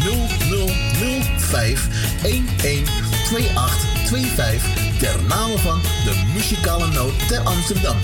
[0.00, 1.88] 0005
[2.22, 4.62] 112825
[4.98, 7.96] ter name van de muzikale noot ter Amsterdam.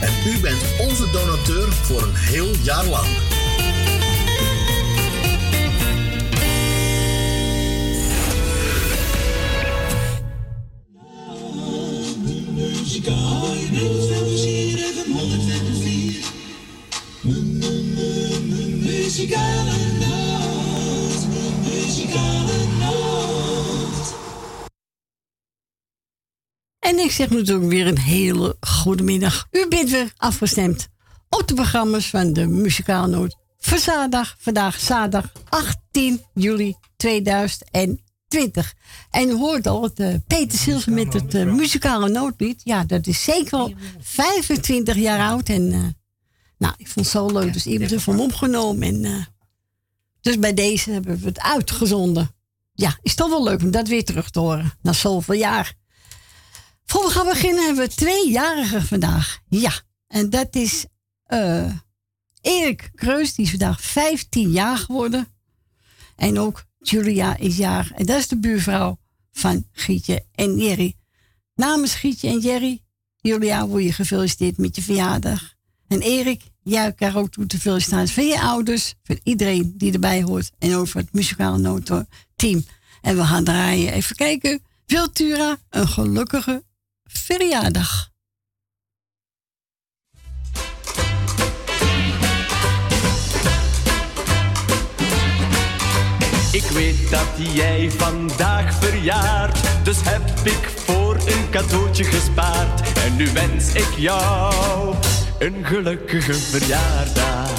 [0.00, 3.06] En u bent onze donateur voor een heel jaar lang.
[18.82, 19.69] Muzikale
[27.10, 29.46] ik zeg natuurlijk weer een hele goede middag.
[29.50, 30.88] U bent weer afgestemd
[31.28, 33.36] op de programma's van de Muzikale Noot.
[33.58, 38.74] Voor zaterdag, vandaag zaterdag 18 juli 2020.
[39.10, 42.60] En u hoort al het uh, Peter Silver met het uh, muzikale noodlied.
[42.64, 45.48] Ja, dat is zeker al 25 jaar oud.
[45.48, 45.84] En uh,
[46.58, 47.52] nou, ik vond het zo leuk.
[47.52, 48.82] Dus iemand heeft hem opgenomen.
[49.04, 49.26] En,
[50.20, 52.34] dus bij deze hebben we het uitgezonden.
[52.72, 54.72] Ja, is toch wel leuk om dat weer terug te horen.
[54.82, 55.78] Na zoveel jaar.
[56.90, 59.40] Voor we gaan beginnen hebben we tweejarigen vandaag.
[59.48, 59.72] Ja,
[60.06, 60.86] en dat is
[61.28, 61.72] uh,
[62.40, 63.34] Erik Kreus.
[63.34, 65.28] Die is vandaag 15 jaar geworden.
[66.16, 67.92] En ook Julia is jaar.
[67.94, 68.98] En dat is de buurvrouw
[69.32, 70.96] van Gietje en Jerry.
[71.54, 72.82] Namens Gietje en Jerry,
[73.16, 75.54] Julia, word je gefeliciteerd met je verjaardag.
[75.88, 80.22] En Erik, jij elkaar ook toe te feliciteren van je ouders, voor iedereen die erbij
[80.22, 82.64] hoort en over het muzikale notenteam.
[83.00, 83.92] En we gaan draaien.
[83.92, 84.62] Even kijken.
[84.86, 86.68] Viltura, een gelukkige
[87.12, 88.08] verjaardag.
[96.52, 102.98] Ik weet dat jij vandaag verjaart, dus heb ik voor een cadeautje gespaard.
[102.98, 104.94] En nu wens ik jou
[105.38, 107.50] een gelukkige verjaardag.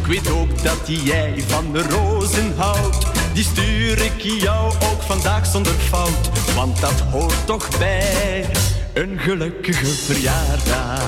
[0.00, 3.06] Ik weet ook dat jij van de rozen houdt,
[3.42, 6.30] stuur ik jou ook vandaag zonder fout.
[6.54, 8.46] Want dat hoort toch bij
[8.92, 11.04] een gelukkige verjaardag.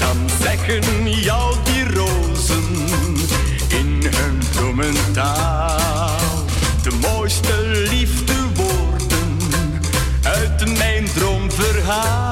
[0.00, 2.64] Dan zeggen jou die rozen
[3.68, 6.16] in hun bloementaal.
[6.82, 9.38] De mooiste liefdewoorden
[10.22, 12.23] uit mijn droomverhaal.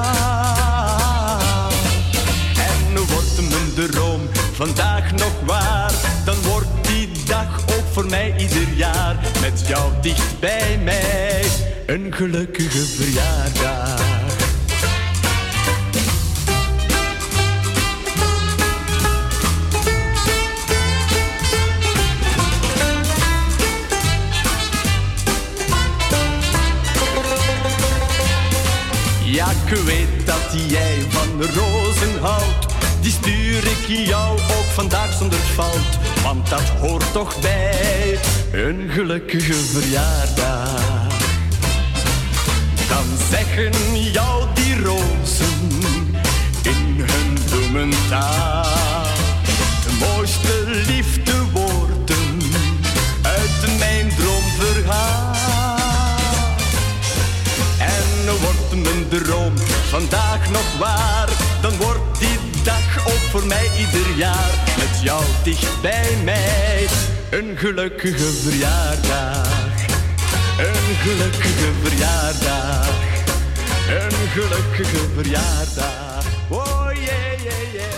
[11.93, 14.01] Een gelukkige verjaardag.
[29.23, 32.65] Ja, ik weet dat jij van rozen houdt.
[33.01, 35.97] Die stuur ik jou ook vandaag zonder fout.
[36.23, 38.19] Want dat hoort toch bij
[38.51, 41.12] een gelukkige verjaardag.
[43.03, 45.69] Dan zeggen jou die rozen
[46.61, 49.03] in hun bloementaal.
[49.83, 52.41] De mooiste liefdewoorden
[53.21, 55.35] uit mijn droomverhaal.
[57.79, 59.53] En wordt mijn droom
[59.89, 61.29] vandaag nog waar,
[61.61, 66.87] dan wordt die dag ook voor mij ieder jaar met jou dicht bij mij.
[67.29, 69.72] Een gelukkige verjaardag,
[70.63, 72.87] een gelukkige verjaardag,
[73.89, 76.25] een gelukkige verjaardag.
[76.49, 77.93] Oh yeah, yeah, yeah.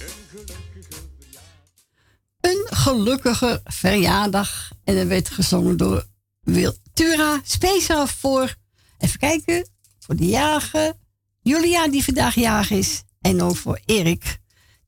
[0.00, 2.40] Een gelukkige verjaardag.
[2.40, 4.70] Een gelukkige verjaardag.
[4.84, 6.06] En dat werd gezongen door
[6.40, 7.40] Wil Tura.
[7.44, 8.54] Speciaal voor,
[8.98, 10.96] even kijken, voor de jarige
[11.42, 13.02] Julia die vandaag jarig is.
[13.20, 14.38] En ook voor Erik,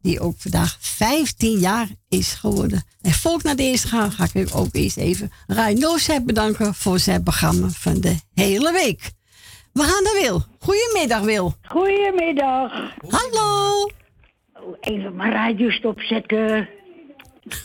[0.05, 2.83] die ook vandaag 15 jaar is geworden.
[3.03, 5.31] En volk naar de eerste gaan, ga ik ook eerst even
[5.75, 9.11] Noosheid bedanken voor zijn programma van de hele week.
[9.73, 10.43] We gaan naar Wil.
[10.59, 11.55] Goedemiddag Wil.
[11.63, 12.73] Goedemiddag.
[13.09, 13.83] Hallo.
[14.53, 16.69] Oh, Even mijn radio stopzetten.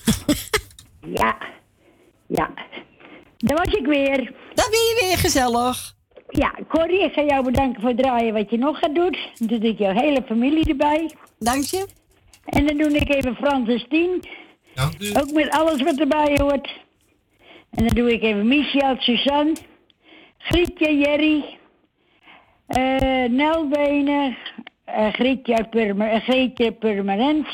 [1.21, 1.38] ja,
[2.27, 2.50] ja.
[3.38, 4.18] Daar was ik weer.
[4.53, 5.95] Dan ben je weer gezellig.
[6.30, 9.18] Ja, Corrie, ik ga jou bedanken voor het draaien wat je nog gaat doen.
[9.38, 11.12] Dan doe ik jouw hele familie erbij.
[11.39, 11.97] Dank je.
[12.50, 14.24] En dan doe ik even Frans en Stien.
[14.74, 15.10] Dank u.
[15.19, 16.69] Ook met alles wat erbij hoort.
[17.69, 19.54] En dan doe ik even Michel, Suzanne,
[20.38, 21.57] Grietje, Jerry,
[23.31, 24.38] Nelbenen,
[24.86, 27.48] eh Grietje, Purmer, eh, Greetje Permanent,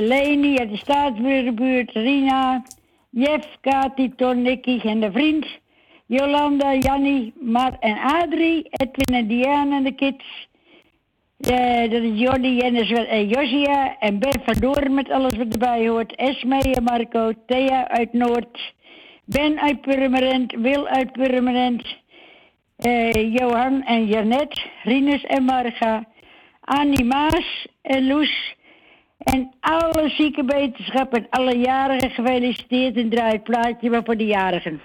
[0.00, 2.62] Leni uit de Staatsbuurt, Rina,
[3.10, 5.46] Jeff, Kati, Ton, Nicky en de vriend,
[6.06, 10.48] Jolanda, Jannie, Mar en Adrie, Edwin en Diana en de kids.
[11.40, 13.96] Eh, dat is Jordi, Jennis en Josia.
[13.98, 16.14] En Ben van Doorn met alles wat erbij hoort.
[16.14, 17.32] Esme en Marco.
[17.46, 18.72] Thea uit Noord.
[19.24, 20.52] Ben uit Purmerend.
[20.52, 21.98] Wil uit Purmerend.
[22.76, 24.66] eh, Johan en Janet.
[24.82, 26.04] Rinus en Marga.
[26.60, 28.54] Annie Maas en Loes.
[29.18, 32.96] En alle zieke wetenschap en alle jarigen gefeliciteerd.
[32.96, 34.80] En draai het plaatje maar voor de jarigen.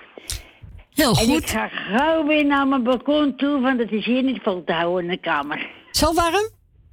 [0.93, 1.49] Heel En ik goed.
[1.49, 5.03] ga gauw weer naar mijn balkon toe, want het is hier niet vol te houden
[5.03, 5.67] in de kamer.
[5.95, 6.49] Zo warm?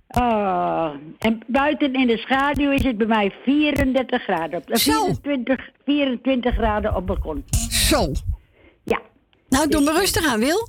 [0.09, 4.59] Oh, en buiten in de schaduw is het bij mij 34 graden.
[4.59, 5.05] Op, eh, Zo.
[5.05, 7.45] 24, 24 graden op balkon.
[7.71, 8.13] Zo.
[8.85, 9.01] Ja.
[9.49, 10.69] Nou, doe maar rustig aan, Wil.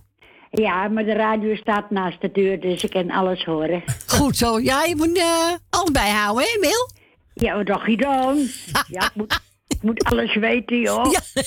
[0.51, 3.83] Ja, maar de radio staat naast de deur, dus ik kan alles horen.
[4.07, 4.59] Goed zo.
[4.59, 6.89] Ja, je moet eh alles bijhouden, hè, Wil?
[7.33, 8.47] Ja, wat dacht je dan?
[8.87, 11.11] Ja, ik moet, ik moet alles weten, joh.
[11.11, 11.21] Ja.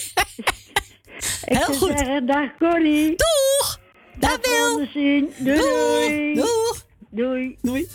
[1.46, 1.98] ik heel zou goed.
[1.98, 3.14] zeggen, dag Corrie.
[3.16, 3.84] Doeg!
[4.18, 4.86] Dag, Wil.
[5.38, 6.34] Doei.
[6.34, 6.85] Doeg!
[7.16, 7.56] Doei.
[7.62, 7.88] Doei.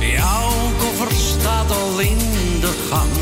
[0.00, 2.18] Jouw koffer staat al in
[2.60, 3.19] de gang.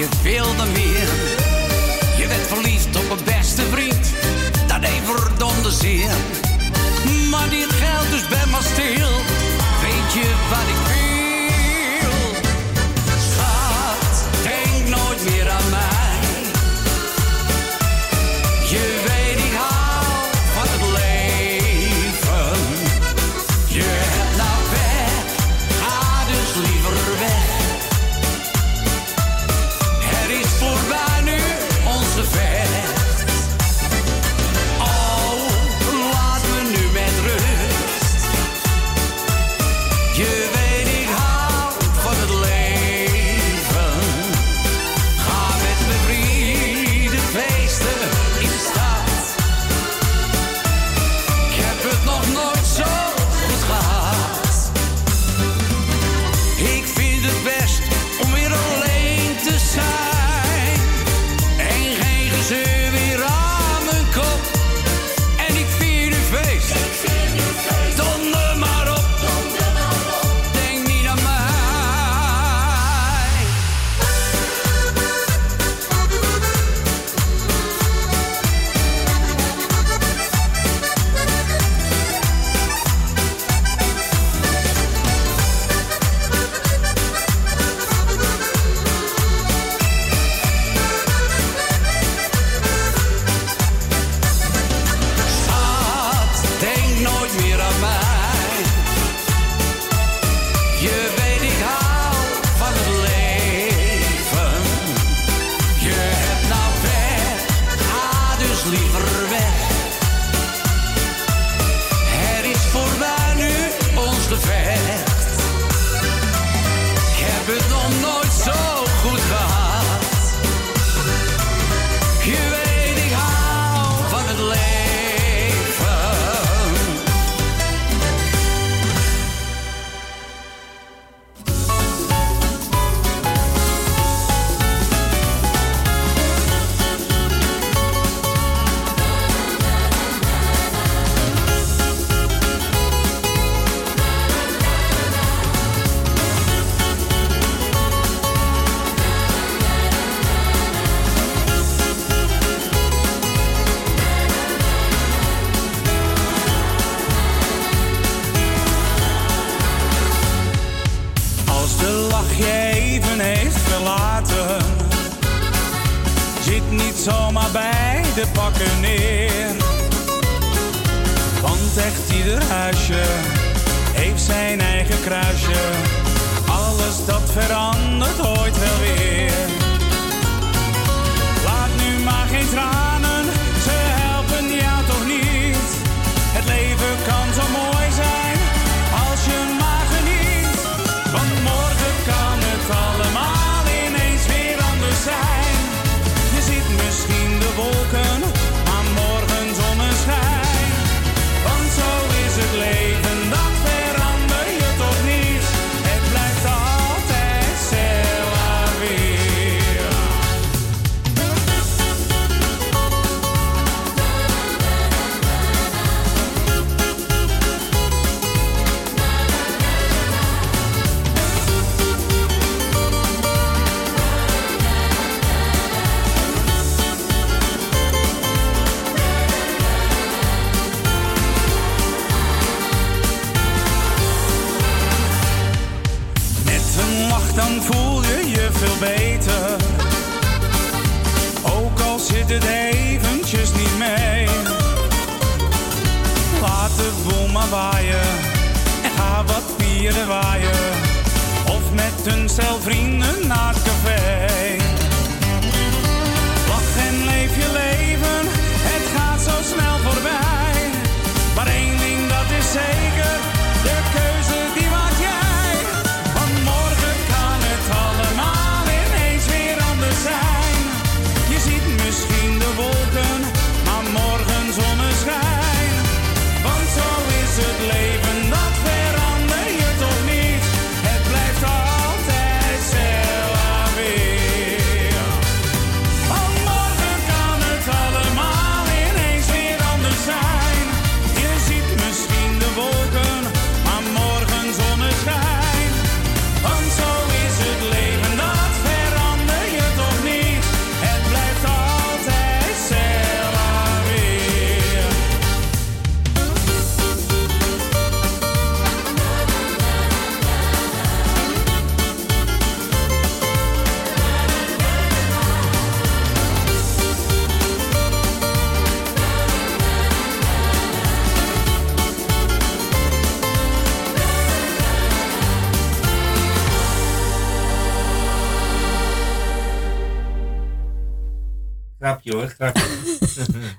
[0.00, 0.89] Maar je wil dan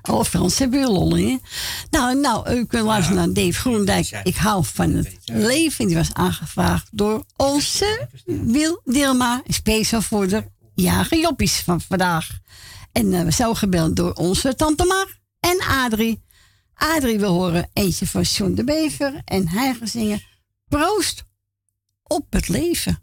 [0.02, 1.38] Alle Frans hebben lol.
[1.90, 4.20] Nou, nou, u kunt luisteren naar Dave Groendijk.
[4.22, 5.86] Ik hou van het leven.
[5.86, 9.42] Die was aangevraagd door onze Wil Dilma.
[9.46, 12.28] Speciaal voor de jarige joppies van vandaag.
[12.92, 16.22] En eh, we zijn gebeld door onze tante Mar en Adrie.
[16.74, 19.20] Adrie wil horen eentje van John de Bever.
[19.24, 20.22] En hij gaat zingen
[20.68, 21.24] Proost
[22.02, 23.01] op het leven.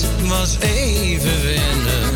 [0.00, 2.14] Dat was even wennen.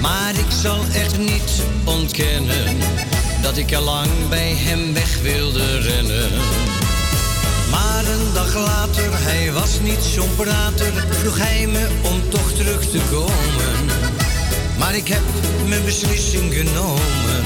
[0.00, 2.76] Maar ik zal echt niet ontkennen
[3.42, 6.30] dat ik al lang bij hem weg wilde rennen.
[7.70, 12.90] Maar een dag later, hij was niet zo'n prater, vroeg hij me om toch terug
[12.90, 13.86] te komen.
[14.78, 15.22] Maar ik heb
[15.68, 17.44] mijn beslissing genomen,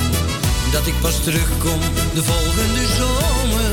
[0.72, 1.80] dat ik pas terugkom
[2.14, 3.69] de volgende zomer.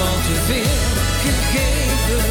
[0.00, 0.78] Al te veel
[1.24, 2.24] gegeven.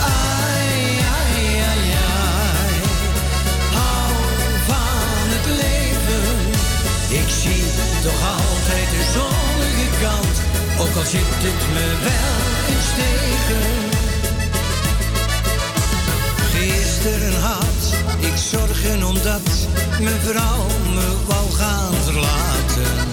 [0.00, 0.72] Ai,
[1.18, 1.34] ai,
[1.70, 1.82] ai,
[2.18, 2.74] ai.
[3.78, 4.12] Hou
[4.70, 6.28] van het leven.
[7.20, 7.64] Ik zie
[8.02, 10.36] toch altijd de zonnige kant.
[10.80, 12.38] Ook al zit het me wel
[12.70, 13.66] eens tegen.
[16.52, 17.82] Gisteren had
[18.18, 19.48] ik zorgen omdat
[20.00, 23.05] mijn vrouw me wou gaan verlaten.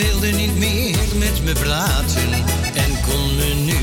[0.00, 2.32] Wilde niet meer met me praten
[2.74, 3.76] en kon me nu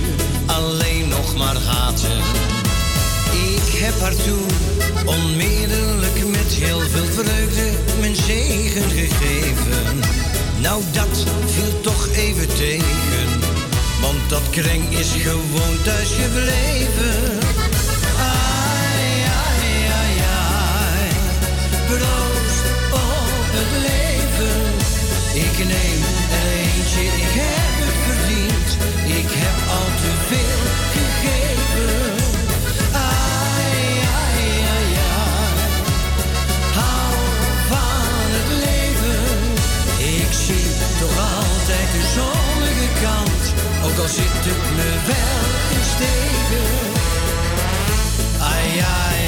[0.45, 2.17] alleen nog maar haten.
[3.55, 4.47] Ik heb haar toen
[5.05, 9.99] onmiddellijk met heel veel vreugde mijn zegen gegeven.
[10.61, 13.27] Nou, dat viel toch even tegen.
[14.01, 17.46] Want kring is gewoon thuis gebleven.
[25.57, 28.69] Ik eentje, ik heb het verdiend.
[29.19, 30.63] Ik heb al te veel
[30.95, 32.15] gegeven.
[32.93, 33.77] Ai,
[34.21, 34.41] ai,
[34.75, 35.53] ai, ai.
[36.79, 37.13] Hou
[37.71, 39.23] van het leven.
[40.19, 43.43] Ik zie toch altijd de zonnige kant.
[43.85, 45.83] Ook al zit het me wel in
[48.39, 49.26] ai, ai, ai.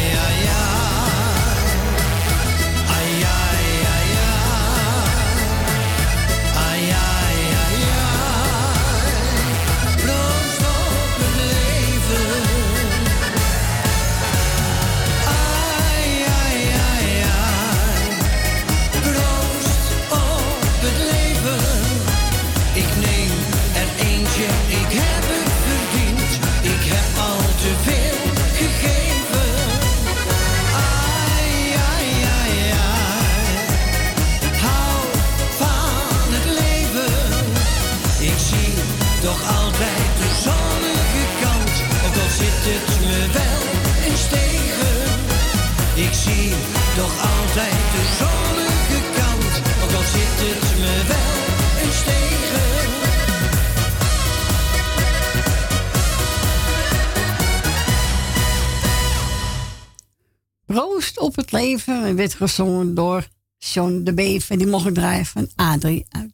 [61.14, 62.06] Proost op het leven.
[62.06, 64.50] En werd gezongen door John de Beef.
[64.50, 66.32] En die mocht ik draaien van Adrie uit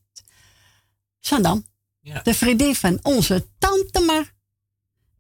[1.19, 1.65] Zandam.
[2.01, 2.21] Ja.
[2.23, 4.33] De vriendin van onze tante Mar.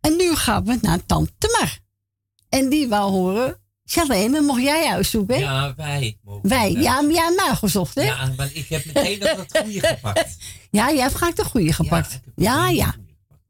[0.01, 1.79] En nu gaan we naar tante Mar.
[2.49, 3.59] En die wou horen...
[3.87, 5.35] Charlene, mocht jij uitzoeken?
[5.35, 5.41] hè?
[5.41, 6.17] Ja, wij.
[6.23, 8.01] mogen Wij, ja, maar ja, mij gezocht, hè?
[8.01, 10.37] Ja, maar ik heb meteen nog het goede gepakt.
[10.71, 12.19] Ja, jij hebt graag de goede gepakt.
[12.35, 12.95] Ja, ja.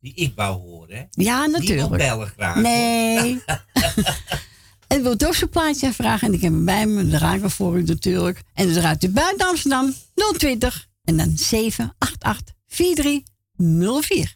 [0.02, 1.04] Die ik wou horen, hè?
[1.10, 1.98] Ja, natuurlijk.
[1.98, 2.56] bellen graag.
[2.56, 3.44] Nee.
[4.88, 6.28] en wil ook zo'n plaatje vragen.
[6.28, 7.08] En ik heb hem bij me.
[7.08, 8.42] De raken voor u natuurlijk.
[8.54, 9.94] En dan draait u buiten Amsterdam
[10.38, 14.36] 020 en dan 788 4304.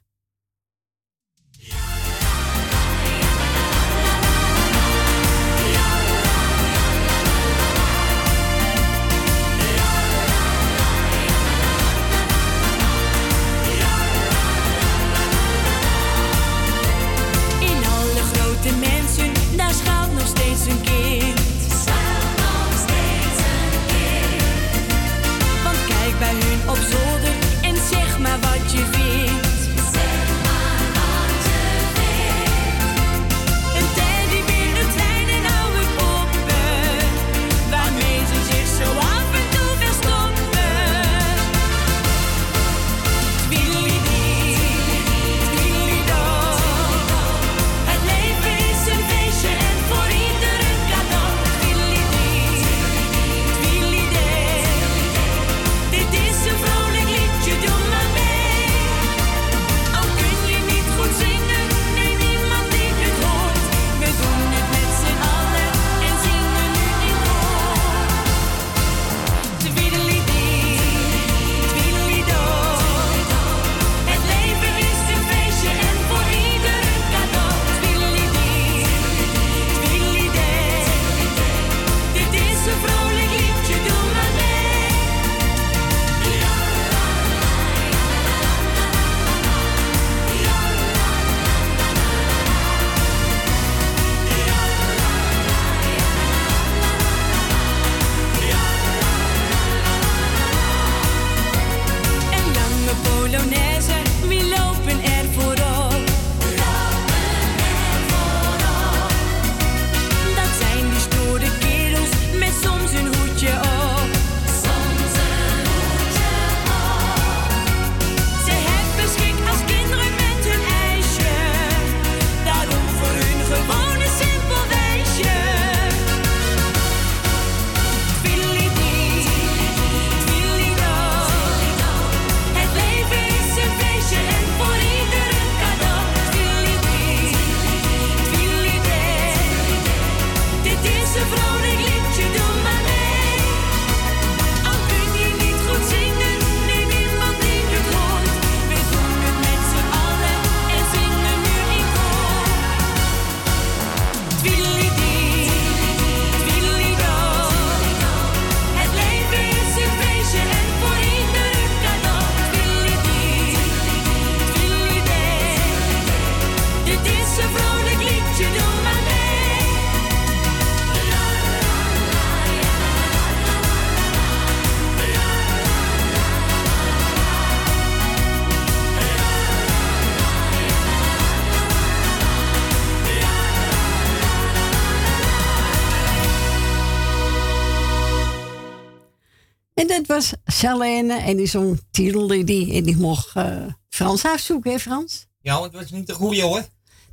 [190.60, 192.72] Selene en die zong Tiedeliddy.
[192.74, 193.46] En die mocht eh,
[193.90, 195.26] Frans uitzoeken, hè Frans?
[195.42, 196.66] Ja, want het was niet de goeie hoor.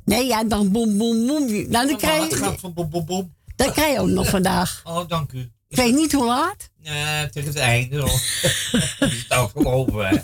[0.05, 1.47] Nee, ja, dan boem, boem, boem.
[1.47, 4.81] Nou, dan Maar krijg je, van dat krijg je ook nog vandaag.
[4.83, 5.51] Oh, dank u.
[5.67, 8.07] Ik weet niet hoe laat, Ja, tegen het einde al.
[8.99, 10.17] Dat is nou geloven, hè.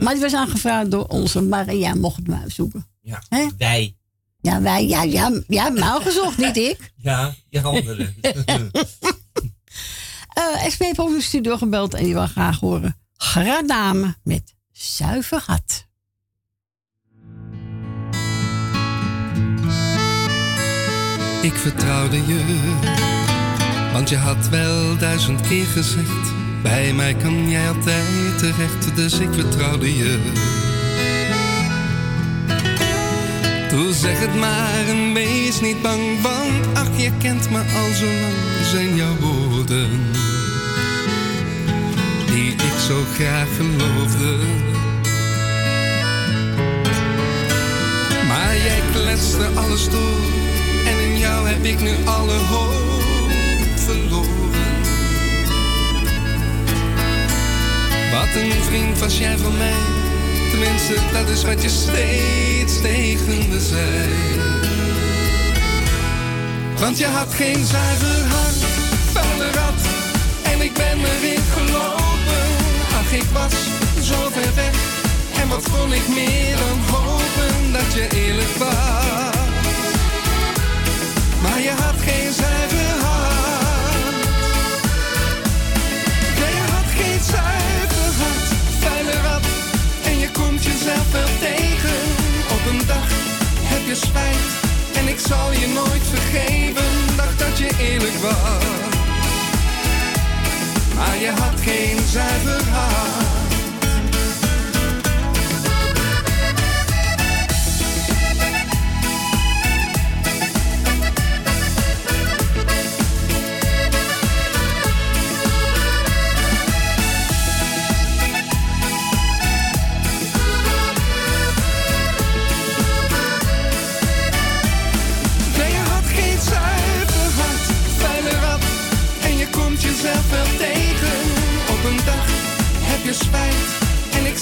[0.00, 2.86] maar die was aangevraagd door onze Maria, mocht het maar uitzoeken.
[3.00, 3.46] Ja, Hè?
[3.58, 3.96] wij.
[4.40, 6.92] Ja, wij, ja, ja, ja, nou gezocht, niet ik.
[6.96, 8.14] Ja, je anderen.
[10.34, 12.96] Eh SP heeft de studio gebeld en die wil graag horen.
[13.16, 15.86] Gradame met zuiver hart.
[21.42, 22.60] Ik vertrouwde je,
[23.92, 29.32] want je had wel duizend keer gezegd: Bij mij kan jij altijd terecht, dus ik
[29.32, 30.32] vertrouwde je.
[33.68, 38.04] Doe zeg het maar en wees niet bang, want ach, je kent me al zo
[38.04, 39.43] lang, zijn jouw woorden.
[42.26, 44.36] Die ik zo graag geloofde.
[48.28, 50.20] Maar jij kletste alles door
[50.86, 53.02] en in jou heb ik nu alle hoop
[53.76, 54.72] verloren.
[58.12, 59.82] Wat een vriend was jij van mij,
[60.50, 64.54] tenminste dat is wat je steeds tegen me zei.
[66.78, 68.83] Want je had geen zuiver hart,
[70.42, 72.44] en ik ben erin gelopen.
[72.98, 73.52] Ach, ik was
[74.02, 74.74] zo ver weg,
[75.40, 79.34] en wat kon ik meer dan hopen dat je eerlijk was.
[81.42, 84.12] Maar je had geen zuiver hart.
[86.40, 88.48] Nee, je had geen zuiver hart,
[88.80, 89.44] vuile rat.
[90.04, 91.98] En je komt jezelf wel tegen.
[92.50, 93.08] Op een dag
[93.62, 94.50] heb je spijt.
[94.98, 97.16] En ik zal je nooit vergeven.
[97.16, 98.93] Dacht dat je eerlijk was.
[100.94, 103.33] Maar je had geen zuiver.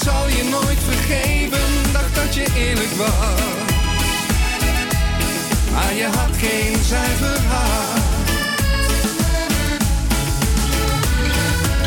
[0.04, 1.92] Zal je nooit vergeven.
[1.92, 3.40] Dacht dat je eerlijk was.
[5.72, 8.00] Maar je had geen zuiver hart.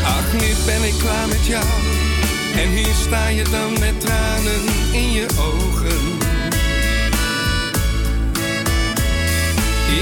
[0.04, 1.64] Ach, nu ben ik klaar met jou.
[2.56, 6.24] En hier sta je dan met tranen in je ogen.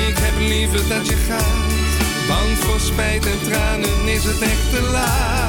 [0.09, 1.73] Ik heb liever dat je gaat,
[2.29, 5.44] want voor spijt en tranen is het echt te laat.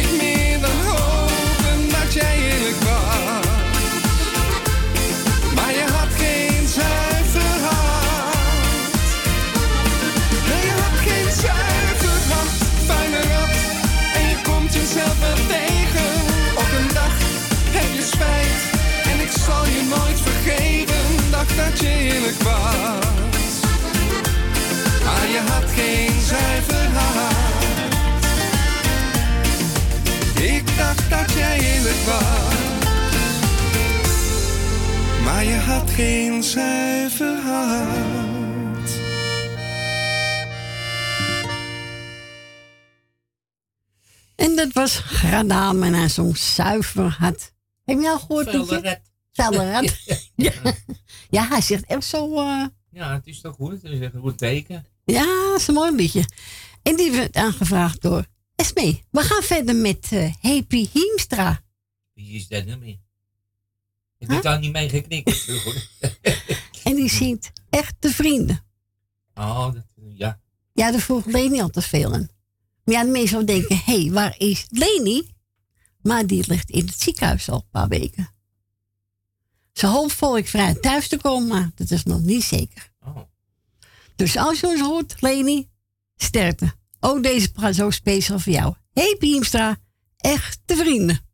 [0.00, 3.46] Ik meer dan hopen dat jij eerlijk was.
[5.54, 9.10] Maar je had geen zuiver hart.
[10.66, 13.54] Je had geen zuiver hart, vuile rat.
[14.18, 16.12] En je komt jezelf wel tegen.
[16.62, 17.14] Op een dag
[17.76, 18.60] heb je spijt.
[19.10, 21.30] En ik zal je nooit vergeven.
[21.30, 23.52] Dacht dat je eerlijk was.
[25.04, 27.39] Maar je had geen zuiver hart.
[35.90, 38.90] Had geen zuiver hart.
[44.36, 47.52] En dat was Gradame en hij zong zuiver hart.
[47.84, 48.50] Heb je al gehoord?
[48.50, 48.80] Pietje?
[48.80, 49.00] rat.
[49.32, 49.96] Vuile rat.
[50.36, 50.52] ja.
[51.30, 52.38] ja, hij zegt echt zo...
[52.38, 53.82] eh, Ja, het is toch goed.
[53.82, 54.86] Het is echt een goed teken.
[55.04, 56.24] Ja, dat is een mooi liedje.
[56.82, 58.26] En die werd aangevraagd door
[58.56, 59.00] Esme.
[59.10, 61.62] We gaan verder met eh Happy Hiemstra.
[62.14, 62.98] Wie is dat nou meer?
[64.20, 65.48] Ik heb daar niet mee geknikt.
[66.84, 68.64] En die zingt Echte Vrienden.
[69.34, 70.40] Oh, dat, ja.
[70.72, 72.28] Ja, daar vroeg Leni altijd veel aan.
[72.84, 75.34] Maar ja, de mensen zouden denken, hé, hey, waar is Leni?
[76.02, 78.28] Maar die ligt in het ziekenhuis al een paar weken.
[79.72, 82.92] Ze hoopt volgend vrij thuis te komen, maar dat is nog niet zeker.
[83.00, 83.18] Oh.
[84.16, 85.68] Dus als je ons hoort, Leni,
[86.16, 86.72] sterkte.
[87.00, 88.74] Ook deze praat zo speciaal voor jou.
[88.92, 89.78] Hey Piemstra,
[90.16, 91.29] echte vrienden.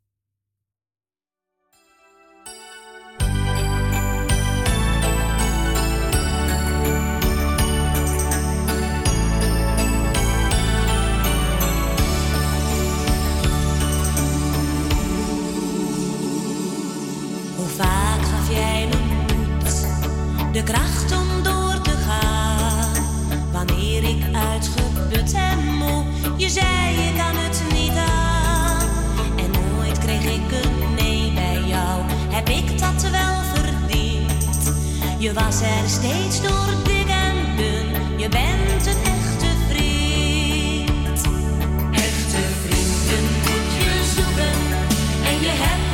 [20.57, 23.05] De kracht om door te gaan.
[23.53, 26.05] Wanneer ik uitgeput en moe,
[26.37, 28.89] je zei je kan het niet aan.
[29.37, 34.73] En nooit kreeg ik een nee bij jou, heb ik dat wel verdiend.
[35.19, 41.21] Je was er steeds door dik en dun, je bent een echte vriend.
[41.93, 44.59] Echte vrienden moet je zoeken
[45.25, 45.86] en je hebt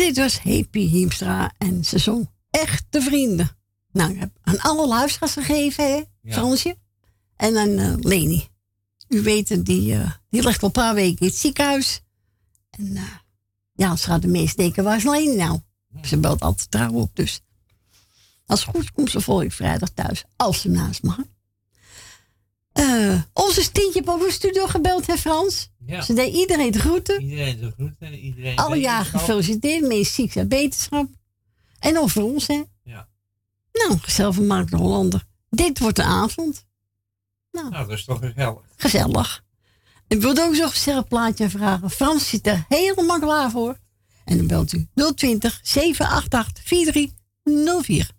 [0.00, 3.56] dit was Happy Hiemstra en ze zong Echte Vrienden.
[3.92, 6.32] Nou, ik heb aan alle luisteraars gegeven, hè, Ja.
[6.32, 6.76] Fransje.
[7.36, 8.48] En aan eh, Leni.
[9.08, 12.00] U weet het, die, eh, die ligt al een paar weken in het ziekenhuis.
[12.70, 13.02] En eh,
[13.72, 15.58] ja, ze gaat de meest denken, waar is Leni nou?
[16.02, 17.40] Ze belt altijd trouw op, dus.
[18.46, 20.24] Als het goed is, komt ze volgende vrijdag thuis.
[20.36, 21.18] Als ze naast mag.
[23.32, 25.70] Onze Stientje heeft over de studio gebeld, hè Frans?
[25.90, 26.02] Ja.
[26.02, 27.22] Ze deed iedereen de groeten.
[27.22, 31.08] Iedereen de groeten, iedereen Alle jaren gefeliciteerd, meest ziek en beterschap.
[31.78, 32.62] En over ons, hè?
[32.82, 33.08] Ja.
[33.72, 35.24] Nou, gezellig de Hollander.
[35.48, 36.66] Dit wordt de avond.
[37.52, 38.60] Nou, dat is toch gezellig.
[38.76, 39.44] Gezellig.
[40.08, 41.90] Ik wilde ook zo'n gezellig plaatje vragen.
[41.90, 43.78] Frans zit er helemaal klaar voor.
[44.24, 48.10] En dan belt u 020 788 4304.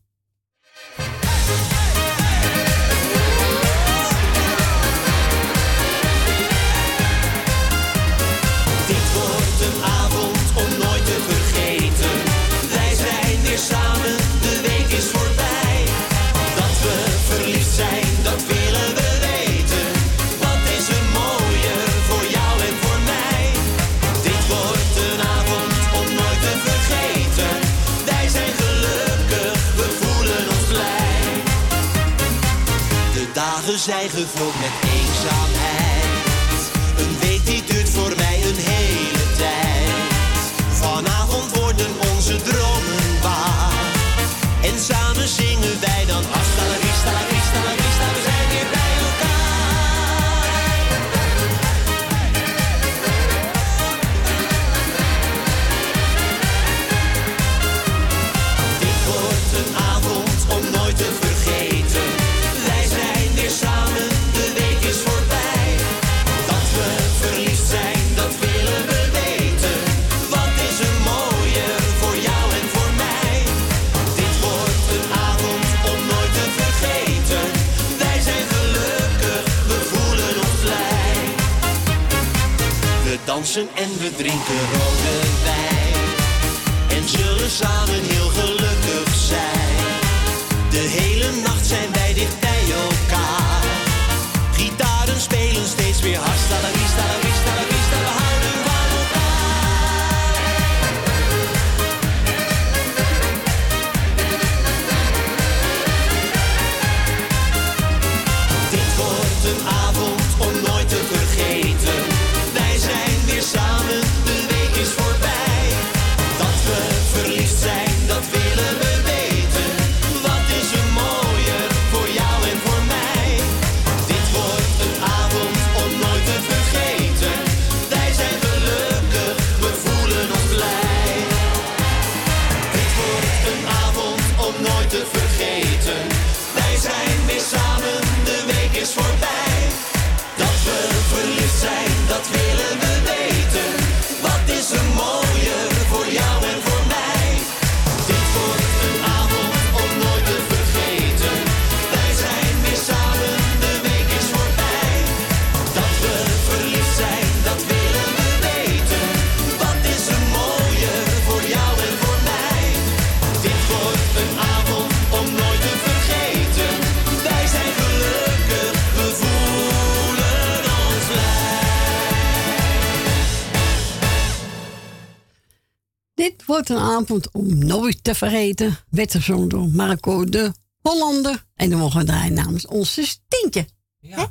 [177.31, 181.45] om nooit te vergeten, werd gezongen door Marco de Hollander.
[181.55, 183.67] En dan mogen we draaien namens ons Stientje.
[183.99, 184.17] Ja.
[184.17, 184.25] He?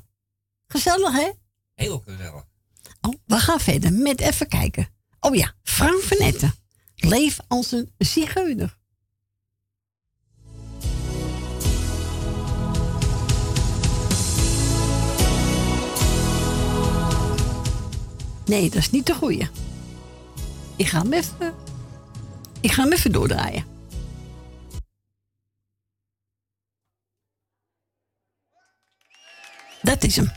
[0.67, 1.31] Gezellig, hè?
[1.75, 2.45] Heel gezellig.
[3.01, 4.89] Oh, we gaan verder met even kijken.
[5.21, 6.55] Oh ja, Frank Netten.
[6.95, 8.79] Leef als een zigeuner.
[18.45, 19.49] Nee, dat is niet de goeie.
[20.77, 21.33] Ik ga met.
[21.39, 21.60] even
[22.61, 23.65] ik ga hem even doordraaien.
[29.83, 30.33] Dat is hem.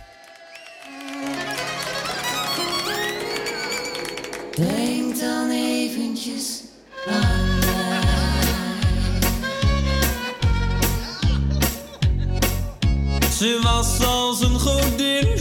[4.55, 6.61] Denk dan eventjes
[7.07, 8.01] aan mij.
[13.37, 15.39] Ze was als een godin,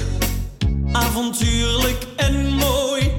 [0.93, 3.11] avontuurlijk en mooi.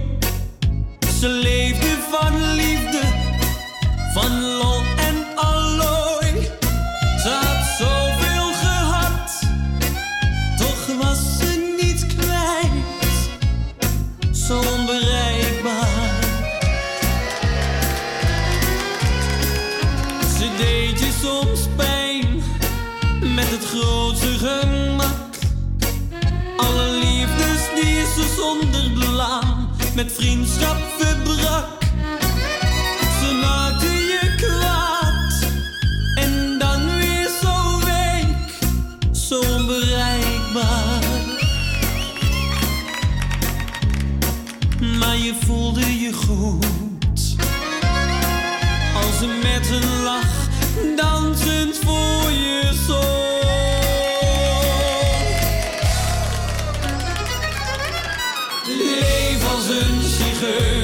[1.19, 2.72] Ze leefde van liefde
[4.13, 6.49] van lol en aloi,
[7.23, 9.39] ze had zoveel gehad,
[10.57, 12.83] toch was ze niet klein,
[14.33, 16.21] zo onbereikbaar.
[20.37, 22.43] Ze deed je soms pijn
[23.35, 25.35] met het grootste gemak:
[26.57, 31.82] alle liefdes die ze zonder blaam met vriendschap verbrak.
[45.73, 47.35] voelde je goed.
[48.95, 50.47] Als ze met een lach
[50.95, 53.41] dansend voor je zon.
[58.67, 60.82] Leef als een zigeuner.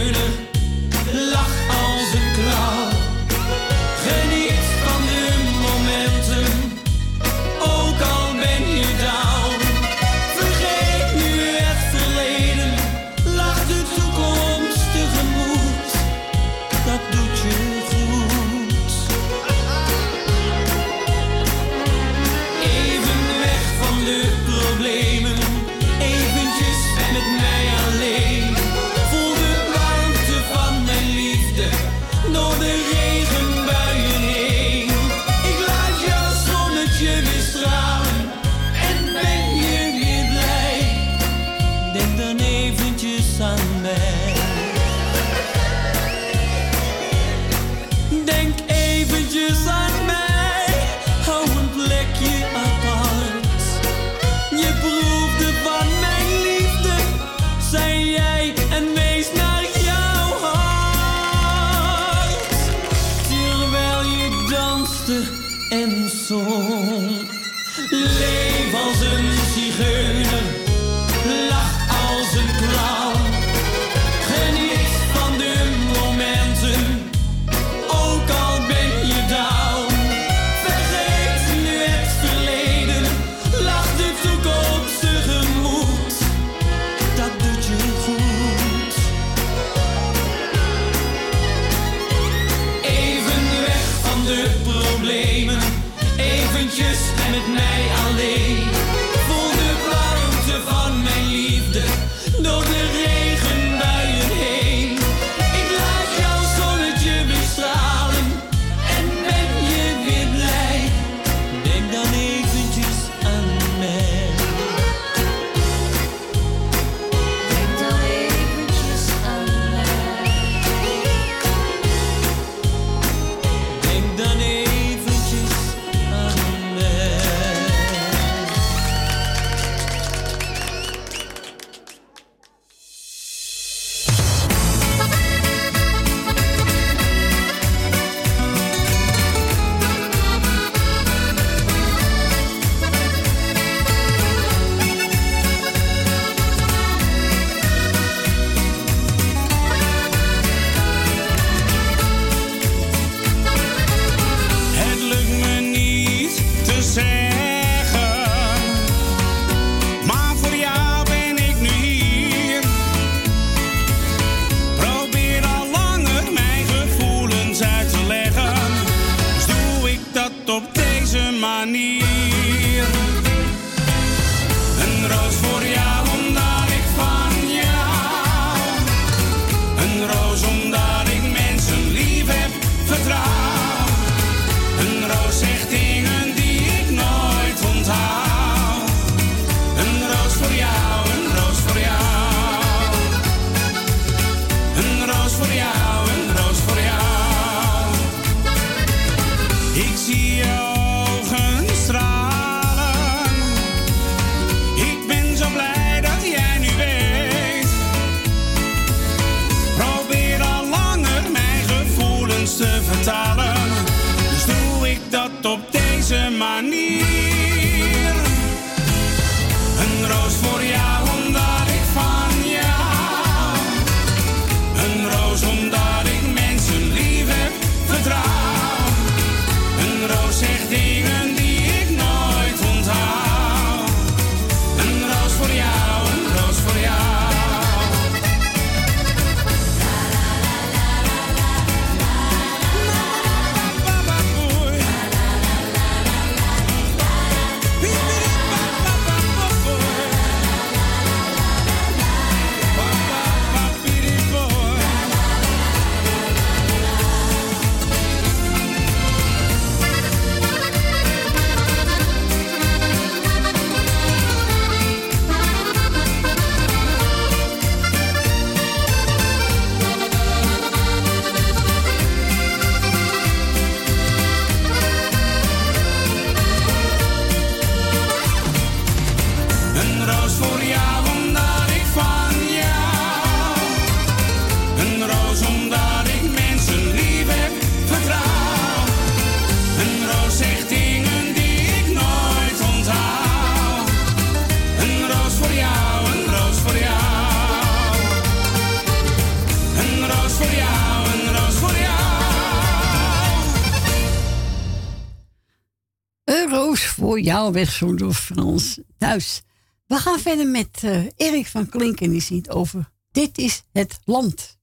[307.23, 309.41] Jouw jou weg door Frans thuis.
[309.87, 312.09] We gaan verder met uh, Erik van Klinken.
[312.09, 314.58] Die ziet over Dit is het Land.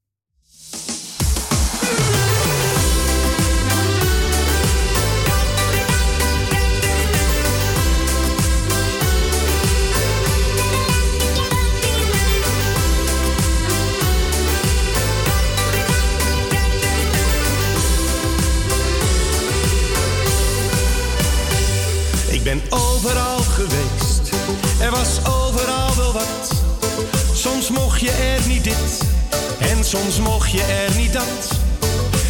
[29.86, 31.58] soms mocht je er niet dat.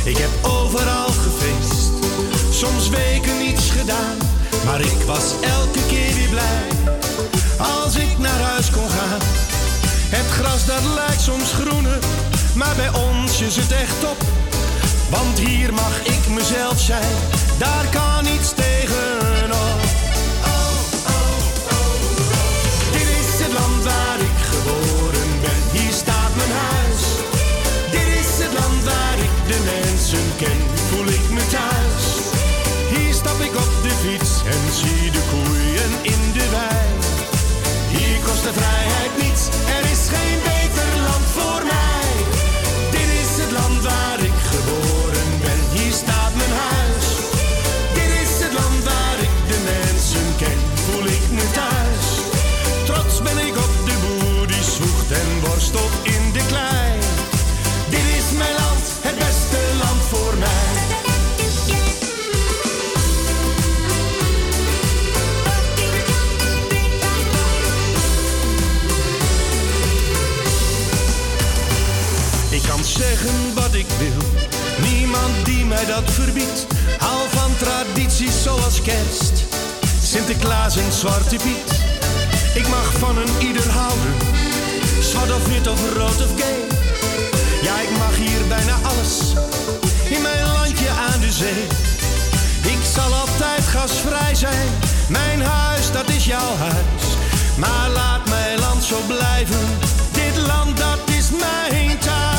[0.04, 1.90] Ik heb overal gefeest,
[2.50, 4.16] soms weken niets gedaan.
[4.64, 6.66] Maar ik was elke keer weer blij,
[7.58, 9.20] als ik naar huis kon gaan.
[10.08, 11.98] Het gras dat lijkt soms groener,
[12.54, 14.16] maar bij ons is het echt top.
[15.10, 17.16] Want hier mag ik mezelf zijn,
[17.58, 18.54] daar kan niets
[76.04, 76.66] dat.
[76.98, 79.44] Hou van tradities zoals kerst,
[80.02, 81.80] Sinterklaas en Zwarte Piet.
[82.54, 84.14] Ik mag van een ieder houden,
[85.00, 86.60] zwart of wit of rood of gay.
[87.62, 89.32] Ja, ik mag hier bijna alles,
[90.08, 91.66] in mijn landje aan de zee.
[92.72, 94.68] Ik zal altijd gasvrij zijn,
[95.08, 97.04] mijn huis dat is jouw huis.
[97.56, 99.66] Maar laat mijn land zo blijven,
[100.12, 102.35] dit land dat is mijn thuis.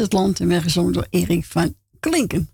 [0.00, 2.50] Het land en werd gezongen door Erik van Klinken.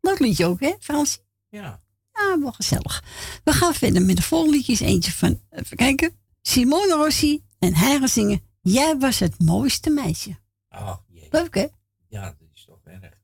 [0.00, 1.20] Dat liedje ook, hè, Frans?
[1.48, 1.82] Ja.
[2.12, 3.04] Ja, wel gezellig.
[3.44, 4.80] We gaan verder met de volgende liedjes.
[4.80, 7.42] Eentje van, even kijken, Simone Rossi.
[7.58, 10.38] En hij gaat zingen, jij was het mooiste meisje.
[10.70, 11.28] Oh, jee.
[11.30, 11.66] Leuk, hè?
[12.08, 13.20] Ja, dat is toch erg.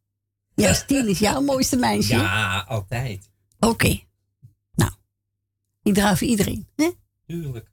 [0.54, 2.14] Ja, Stien is jouw mooiste meisje.
[2.14, 3.30] Ja, altijd.
[3.58, 4.00] Oké.
[4.74, 4.90] Nou,
[5.82, 6.90] ik draai voor iedereen, hè?
[7.26, 7.70] Tuurlijk.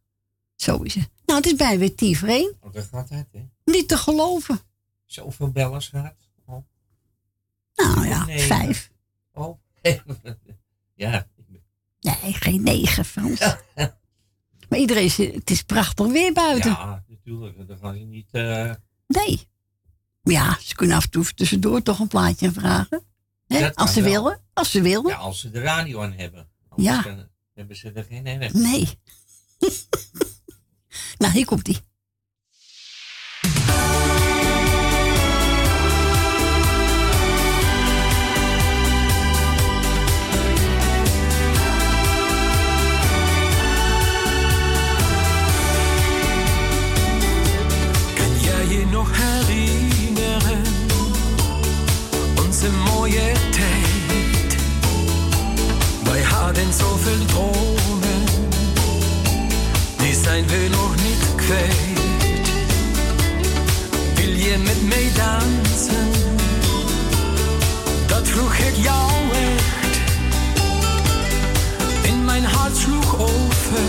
[0.56, 1.10] Zo is het.
[1.26, 2.56] Nou, het is bij weer Tiefreen.
[2.62, 3.46] Want dat gaat uit, hè.
[3.66, 4.60] Niet te geloven.
[5.06, 6.16] Zoveel bellers gaat.
[6.46, 6.66] Oh.
[7.76, 8.40] Nou ja, Nee.
[8.40, 8.92] vijf.
[9.34, 9.60] Oh.
[10.96, 11.28] ja.
[12.00, 13.40] Nee, geen negen, Frans.
[14.70, 16.72] Maar iedereen is, het is prachtig weer buiten.
[16.72, 17.68] Ja, natuurlijk.
[17.68, 18.28] Dan ga je niet...
[18.32, 18.72] eh,
[19.08, 19.48] Nee.
[20.24, 23.04] Ja, ze kunnen af en toe tussendoor toch een plaatje vragen.
[23.48, 23.76] Hè?
[23.76, 24.12] Als ze wel.
[24.24, 24.42] willen.
[24.54, 25.08] Als ze willen.
[25.10, 26.50] Ja, als ze de radio aan hebben.
[26.70, 27.28] Anders Ja.
[27.54, 28.54] hebben ze er geen erg.
[28.54, 29.00] Nee.
[31.18, 31.78] nou, hier komt ie.
[49.46, 50.62] Nog herinneren?
[52.46, 54.58] Onze mooie tijd.
[56.04, 58.24] Wij hadden zoveel dromen.
[59.98, 62.50] Die zijn we nog niet kwijt.
[64.16, 66.12] Wil je met mij dansen?
[68.08, 69.98] Dat vroeg ik jou echt.
[72.04, 73.84] In mijn hart sloeg over.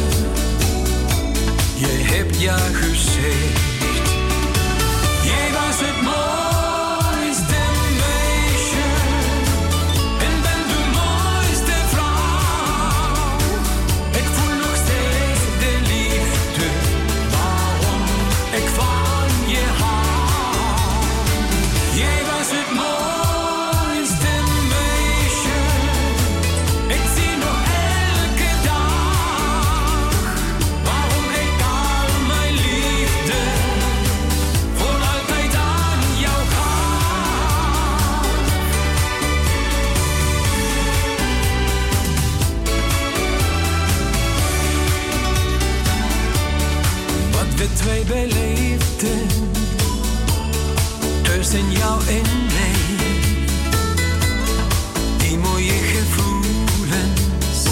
[1.74, 3.85] Je hebt ja gezegd.
[5.78, 6.45] Jij was het
[51.86, 52.78] jou en mij.
[55.18, 57.62] Die mooie gevoelens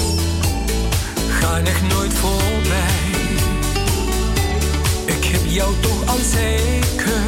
[1.40, 3.02] gaan echt nooit voorbij.
[5.04, 7.22] Ik heb jou toch al zeker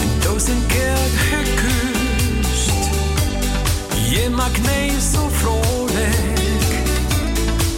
[0.00, 0.98] een duizend keer
[1.30, 2.70] gekust.
[4.10, 6.68] Je maakt mij zo vrolijk,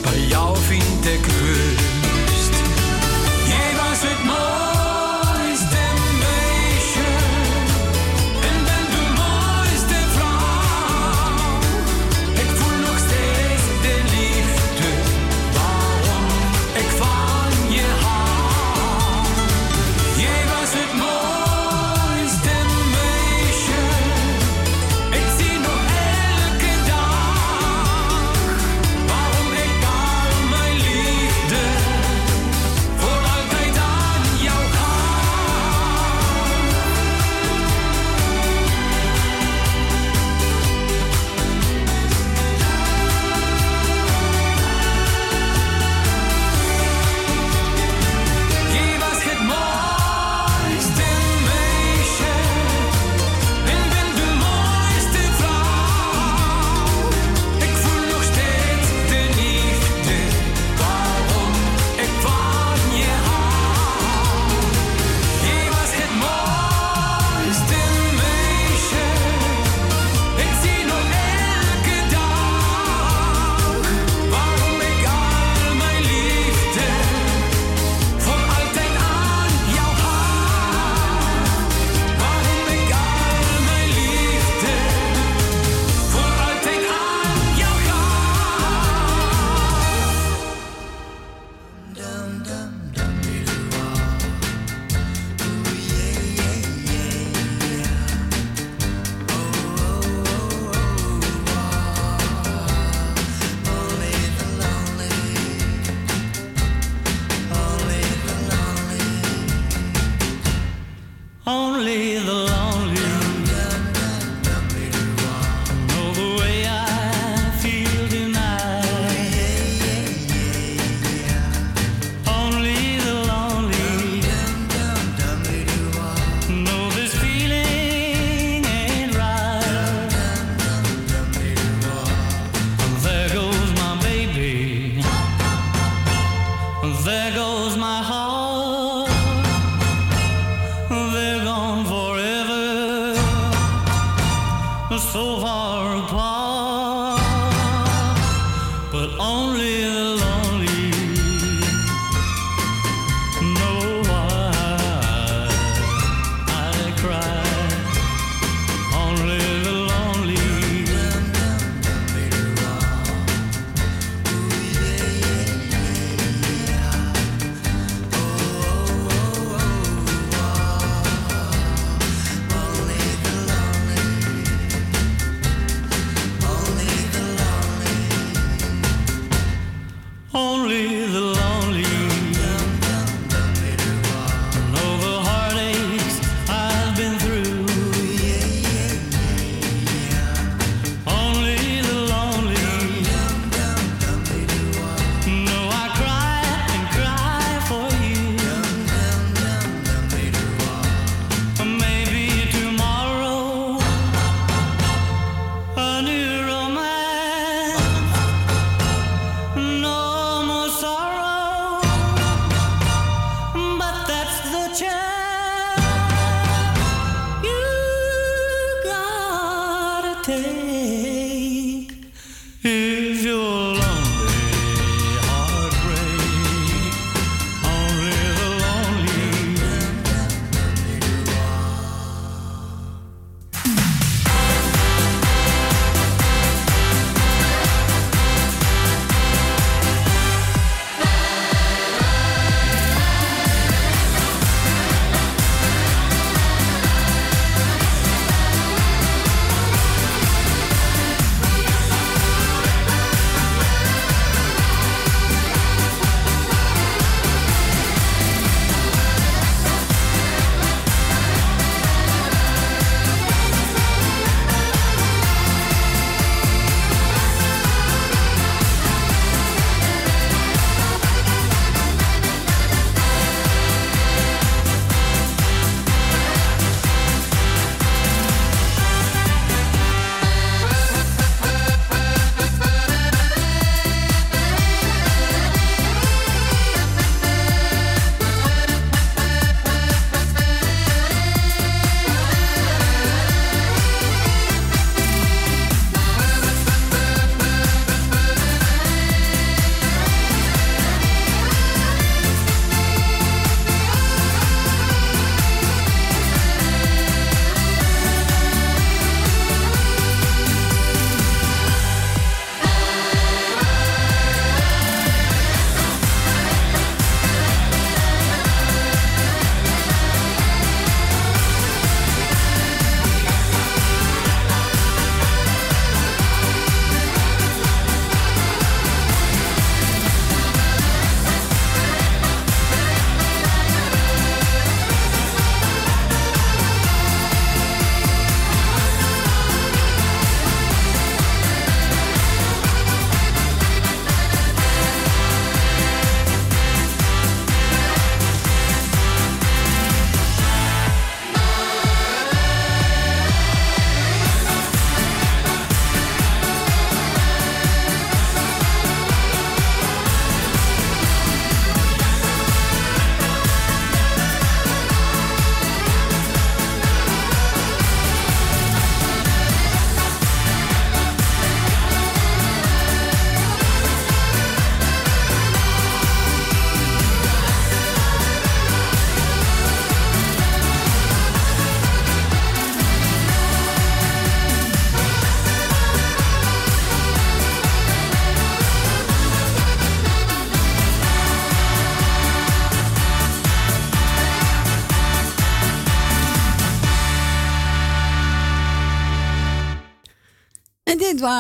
[0.03, 1.60] bij jou vind ik rust.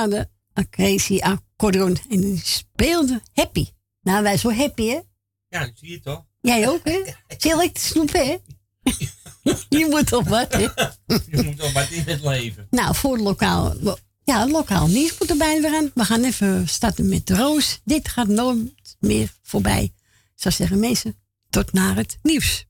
[0.08, 0.28] De
[0.70, 1.98] Crazy Accordeon.
[2.10, 3.68] En die speelde happy.
[4.02, 5.00] Nou, wij zo happy, hè?
[5.48, 6.24] Ja, dat zie je toch?
[6.40, 7.02] Jij ook, hè?
[7.38, 8.36] Zit ik te snoepen, hè?
[9.78, 10.60] Je moet toch wat, hè?
[11.26, 12.66] Je moet toch wat in het leven.
[12.70, 15.90] Nou, voor het lokaal, lo- ja, lokaal nieuws moet er bijna weer aan.
[15.94, 17.80] We gaan even starten met de Roos.
[17.84, 19.82] Dit gaat nooit meer voorbij.
[19.82, 19.92] Ik
[20.34, 21.16] zou zeggen, mensen,
[21.50, 22.66] tot naar het nieuws.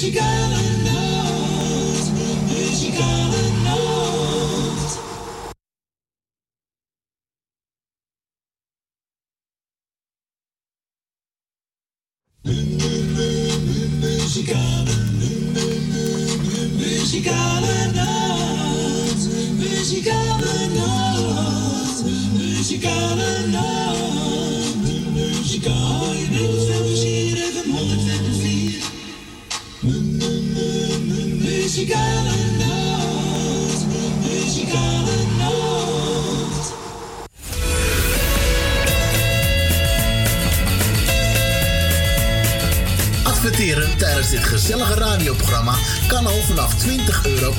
[0.00, 0.69] Muzikale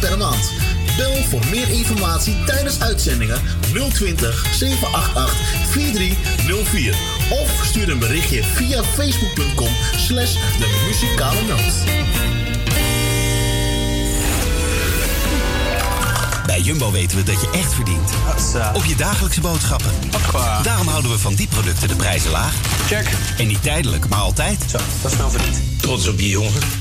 [0.02, 0.52] per maand.
[0.98, 3.42] Bel voor meer informatie tijdens uitzendingen
[3.94, 5.36] 020 788
[5.70, 6.96] 4304
[7.30, 12.00] of stuur een berichtje via facebook.com slash de muzikale noot.
[16.46, 18.12] Bij Jumbo weten we dat je echt verdient.
[18.74, 19.92] Op je dagelijkse boodschappen.
[20.64, 22.54] Daarom houden we van die producten de prijzen laag.
[22.88, 23.10] Check.
[23.38, 24.64] En niet tijdelijk, maar altijd.
[24.70, 25.62] Zo, dat is wel verdiend.
[25.82, 26.81] Trots op je jongen.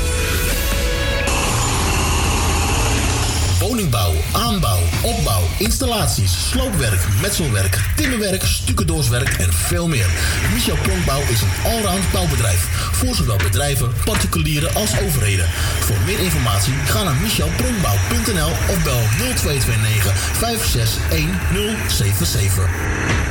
[5.61, 10.05] Installaties, sloopwerk, metselwerk, timmerwerk, stucadoorswerk en veel meer.
[10.53, 12.89] Michel Pronkbouw is een allround bouwbedrijf.
[12.91, 15.49] Voor zowel bedrijven, particulieren als overheden.
[15.79, 19.01] Voor meer informatie ga naar michelpronkbouw.nl of bel
[19.35, 22.69] 0229 561077.
[22.69, 23.30] Café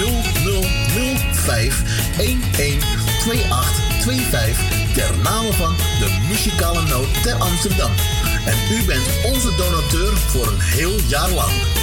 [0.00, 1.82] 0005
[2.16, 7.90] 112825 ter name van de muzikale noot ter Amsterdam.
[8.46, 11.79] En u bent onze donateur voor een heel jaar lang.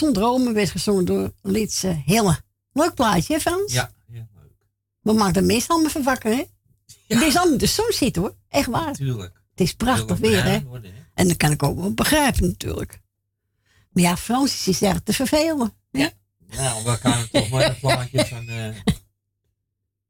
[0.00, 2.40] Zon Dromen werd gezongen door Litse Hille.
[2.72, 3.72] Leuk plaatje, hè Frans?
[3.72, 3.92] Ja,
[5.00, 6.44] We maken de meest allemaal van wakker, hè?
[7.08, 8.34] Het is allemaal de zon zitten, hoor.
[8.48, 8.86] Echt waar.
[8.86, 9.42] natuurlijk.
[9.50, 10.42] Het is prachtig weer, hè?
[10.42, 11.00] bruin worden, hè?
[11.14, 13.00] En dat kan ik ook wel begrijpen, natuurlijk.
[13.90, 15.72] Maar ja, Frans is echt te vervelen.
[15.90, 16.10] Ja.
[16.56, 18.68] Nou, we gaan toch maar een plaatje van, eh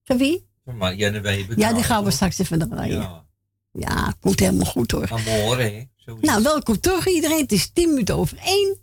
[0.04, 0.48] Van wie?
[0.64, 1.58] van Marianne Weber.
[1.58, 3.00] Ja, die gaan we straks even draaien.
[3.00, 3.24] Ja,
[3.72, 5.10] Ja, komt helemaal goed, hoor.
[5.10, 5.88] Amore, hè?
[6.20, 7.40] Nou, welkom terug iedereen.
[7.40, 8.79] Het is 10 minuten over 1.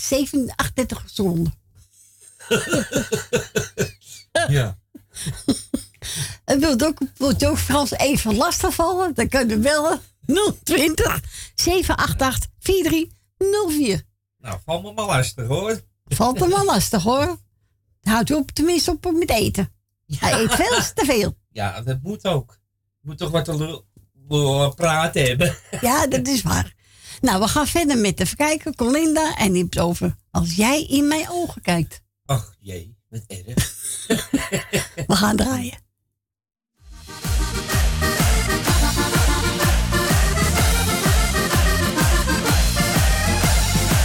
[0.00, 1.54] 7, 38 seconden.
[4.48, 4.78] Ja.
[6.44, 9.14] En wilt, ook, wilt ook Frans even lastigvallen?
[9.14, 10.00] Dan kun je bellen
[10.62, 11.20] 020
[11.54, 14.02] 788 4304.
[14.38, 15.80] Nou, val me maar lastig, hoor.
[16.04, 17.38] Valt hem wel lastig hoor.
[18.02, 19.72] Houdt u op tenminste op met eten.
[20.06, 21.36] Hij eet veel te veel.
[21.50, 22.58] Ja, dat moet ook.
[23.00, 25.56] Je moet toch wat te praten hebben.
[25.80, 26.74] Ja, dat is waar.
[27.20, 28.74] Nou, we gaan verder met even kijken.
[28.74, 32.02] Colinda en die over als jij in mijn ogen kijkt.
[32.26, 33.72] Ach jee, wat erg.
[35.06, 35.82] We gaan draaien.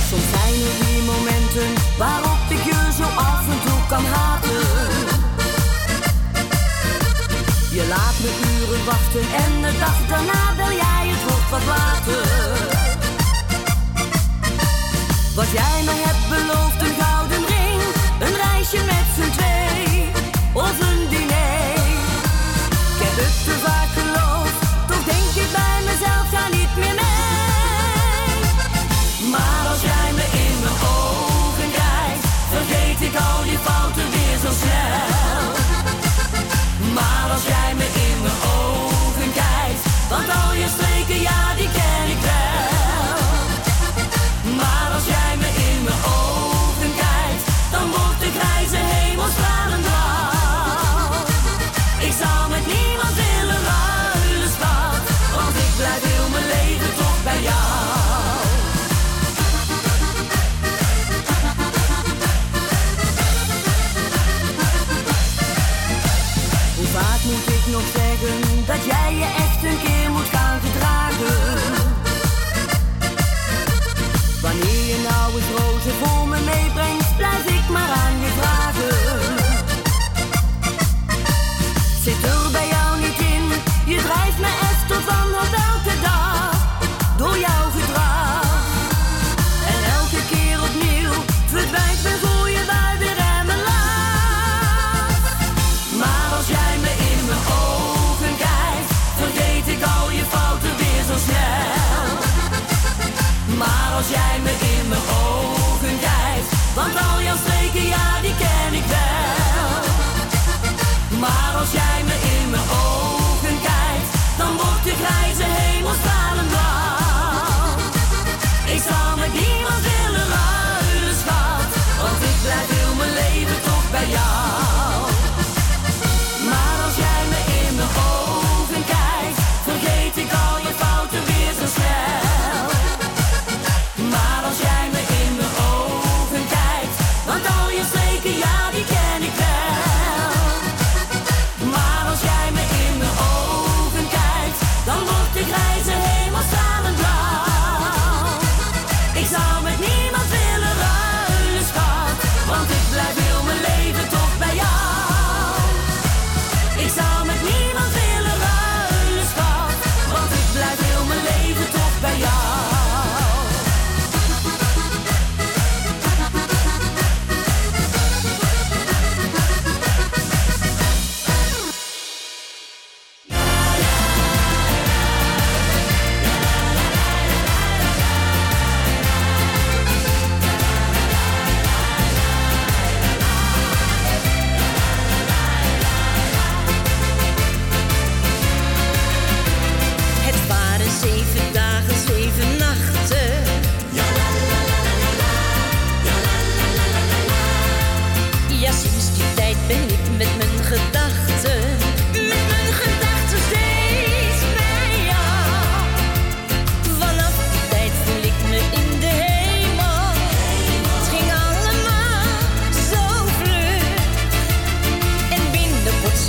[0.10, 2.29] Soms zijn er die momenten waarop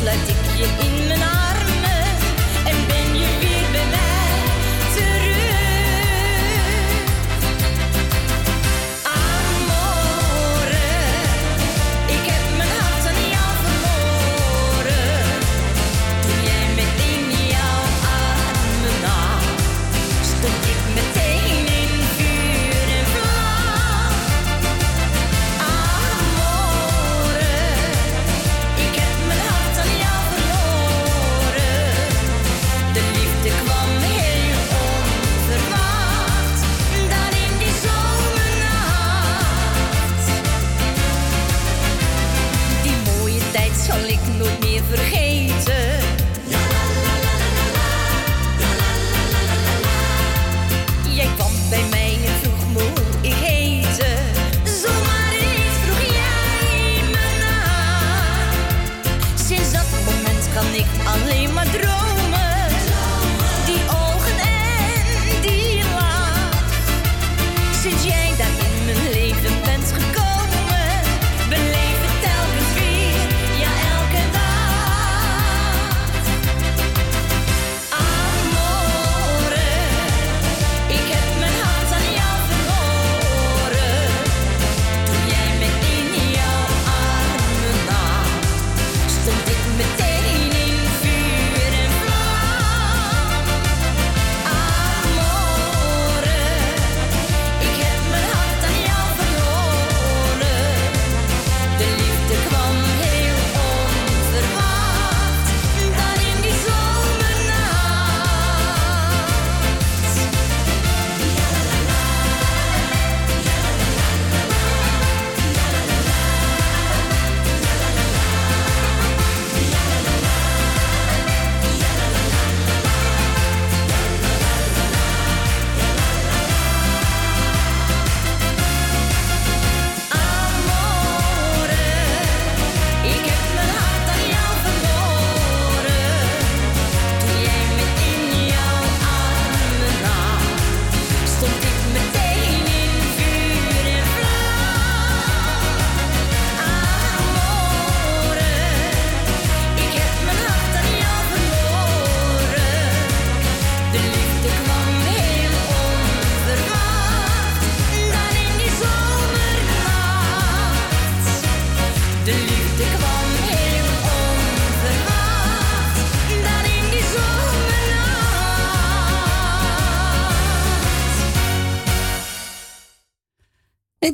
[0.00, 0.89] sluit ik je in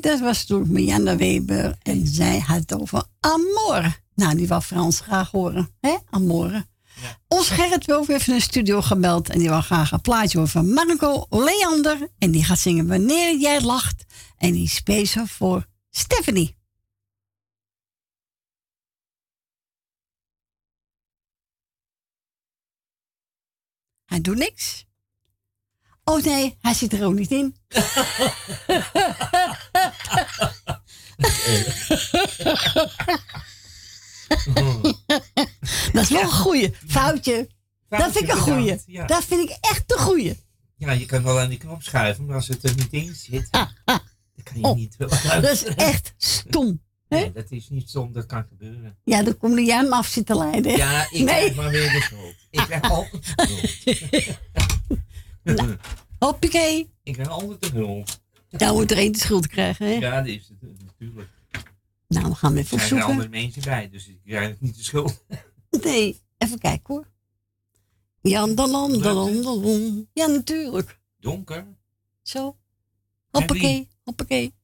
[0.07, 3.95] dat was toen Marianne Weber en zij had het over Amore.
[4.15, 5.97] Nou, die wil Frans graag horen, hè?
[6.11, 6.67] Amore.
[7.29, 10.53] Ons Gerrit Wolf heeft in de studio gebeld en die wil graag een plaatje horen
[10.53, 12.09] van Marco Leander.
[12.19, 14.05] En die gaat zingen Wanneer jij lacht.
[14.37, 16.57] En die speciaal voor Stephanie.
[24.05, 24.87] Hij doet niks.
[26.05, 27.57] Oh nee, hij zit er ook niet in.
[35.93, 36.75] Dat is wel een goeie.
[36.87, 37.49] Foutje.
[37.89, 38.77] Dat vind ik een goeie.
[38.87, 39.07] ja.
[39.07, 40.45] Dat vind ik echt een goeie.
[40.77, 43.49] Ja, je kan wel aan die knop schuiven, maar als het er niet in zit,
[43.51, 43.69] dan
[44.43, 46.83] kan je niet wel Oh, Dat is echt stom.
[47.09, 47.19] hè?
[47.19, 48.97] Nee, dat is niet stom, dat kan gebeuren.
[49.05, 50.77] Ja, dan kom jij hem af zitten leiden.
[50.77, 51.55] Ja, ik nee.
[51.55, 52.35] maar weer de schuld.
[52.51, 54.37] Ik krijg altijd de
[55.45, 55.77] schuld.
[56.19, 56.95] Hoppakee.
[57.07, 58.21] Ik krijg altijd de schuld.
[58.49, 59.93] Daar moet er één de schuld krijgen, hè?
[59.93, 61.29] Ja, dat is het eh, natuurlijk.
[62.09, 63.43] Nou, we gaan hem even Er zijn er andere opzoeken.
[63.43, 65.25] mensen bij, dus ik krijg niet de schuld.
[65.85, 67.07] Nee, even kijken hoor.
[68.21, 70.07] Jan Land, de Land.
[70.13, 70.99] Ja, natuurlijk.
[71.21, 71.67] Donker.
[72.23, 72.57] Zo.
[73.31, 74.55] Hoppakee, hoppakee.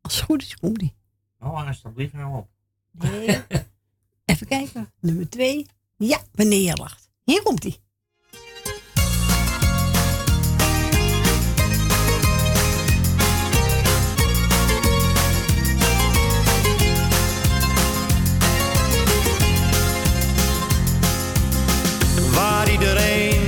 [0.00, 0.94] Als het goed is, komt die.
[1.40, 2.48] Oh, alsjeblieft nou op.
[2.90, 3.42] Nee.
[4.24, 4.92] Even kijken.
[5.00, 5.66] Nummer twee.
[5.96, 7.10] Ja, wanneer je lacht.
[7.24, 7.76] Hier komt hij.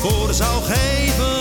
[0.00, 1.39] Voor zou geven.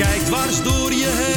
[0.00, 1.29] Kijk dwars door je heen.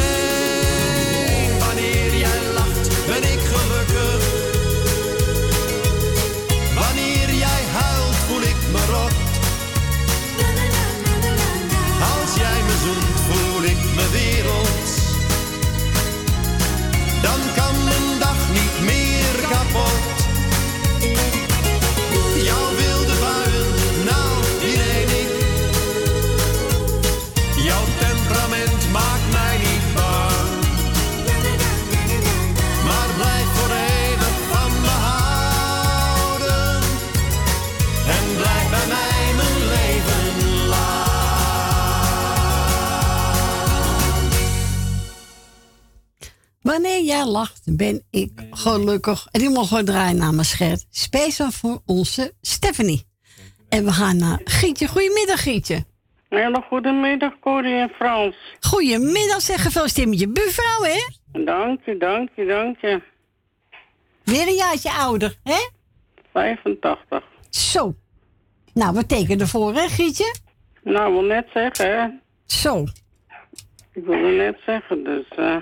[46.73, 49.27] Wanneer jij lacht, ben ik gelukkig.
[49.31, 50.85] En die mogen we draaien namens Gert.
[50.89, 53.03] Speciaal voor onze Stephanie.
[53.69, 54.87] En we gaan naar Gietje.
[54.87, 55.83] Goedemiddag, Gietje.
[56.29, 58.35] Hele goedemiddag, Corrie en Frans.
[58.59, 60.99] Goedemiddag, zeg gefeliciteerd met je buurvrouw, hè?
[61.43, 63.01] Dank je, dank je, dank je.
[64.23, 65.69] Weer een jaartje ouder, hè?
[66.31, 67.23] 85.
[67.49, 67.95] Zo.
[68.73, 70.35] Nou, wat tekenen ervoor, hè, Gietje?
[70.83, 72.07] Nou, ik wil net zeggen, hè.
[72.45, 72.83] Zo.
[73.91, 75.27] Ik wilde net zeggen, dus...
[75.35, 75.55] eh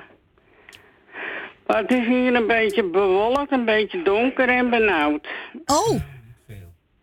[1.72, 5.28] maar het is hier een beetje bewolkt, een beetje donker en benauwd.
[5.66, 6.00] Oh.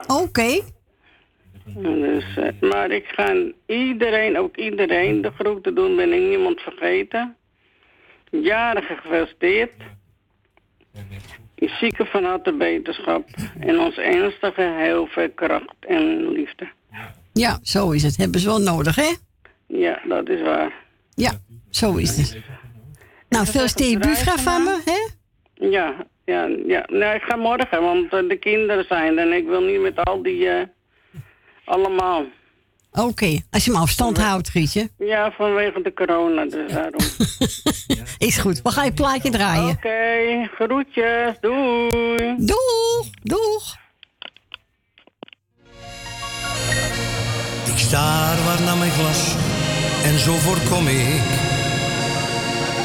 [0.06, 0.60] Oké.
[1.64, 3.34] Dus, eh, maar ik ga
[3.66, 5.96] iedereen, ook iedereen, de groeten doen.
[5.96, 7.36] Ben ik niemand vergeten.
[8.30, 9.72] Jarige gefeliciteerd.
[11.56, 13.28] Zieken van harte beterschap.
[13.60, 16.68] En ons ernstige heel veel kracht en liefde.
[17.32, 18.16] Ja, zo is het.
[18.16, 19.14] Hebben ze wel nodig, hè?
[19.66, 20.72] Ja, dat is waar.
[21.14, 21.32] Ja,
[21.70, 22.42] zo is het.
[23.28, 25.08] Nou, feliciteer je buurvrouw van me, hè?
[25.68, 25.94] Ja,
[26.24, 26.84] ja, ja.
[26.90, 30.04] Nee, ik ga morgen, want eh, de kinderen zijn er en ik wil niet met
[30.04, 30.48] al die...
[30.48, 30.62] eh,
[31.64, 32.24] allemaal.
[32.92, 34.88] Oké, als je hem afstand houdt, Gietje.
[34.98, 37.00] Ja, vanwege de corona, dus daarom.
[38.28, 38.62] Is goed.
[38.62, 39.68] We gaan je plaatje draaien.
[39.70, 41.36] Oké, groetjes.
[41.40, 42.34] Doei.
[42.38, 43.06] Doeg.
[43.22, 43.76] Doeg.
[47.66, 49.34] Ik staar waar naar mijn glas
[50.04, 51.57] en zo voorkom ik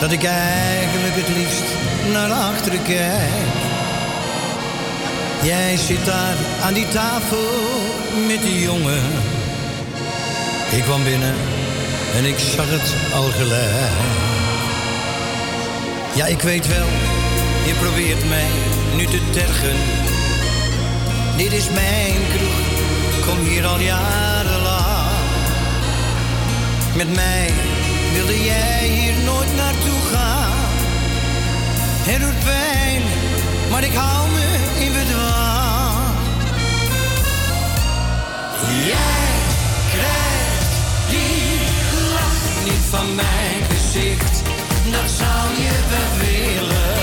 [0.03, 1.63] dat ik eigenlijk het liefst
[2.11, 3.53] naar achteren kijk.
[5.43, 7.49] Jij zit daar aan die tafel
[8.27, 9.03] met die jongen.
[10.71, 11.35] Ik kwam binnen
[12.15, 13.91] en ik zag het al gelijk.
[16.15, 16.87] Ja, ik weet wel,
[17.65, 18.51] je probeert mij
[18.95, 19.77] nu te tergen.
[21.37, 25.11] Dit is mijn kroeg, kom hier al jarenlang.
[26.95, 27.72] Met mij
[28.13, 30.51] wilde jij hier nooit naartoe gaan.
[32.07, 33.01] Het doet pijn,
[33.71, 34.47] maar ik hou me
[34.85, 36.17] in bedwang.
[38.91, 39.29] Jij
[39.95, 40.73] krijgt
[41.09, 41.59] die
[42.13, 44.41] lach niet van mijn gezicht,
[44.91, 47.02] dat zou je wel willen.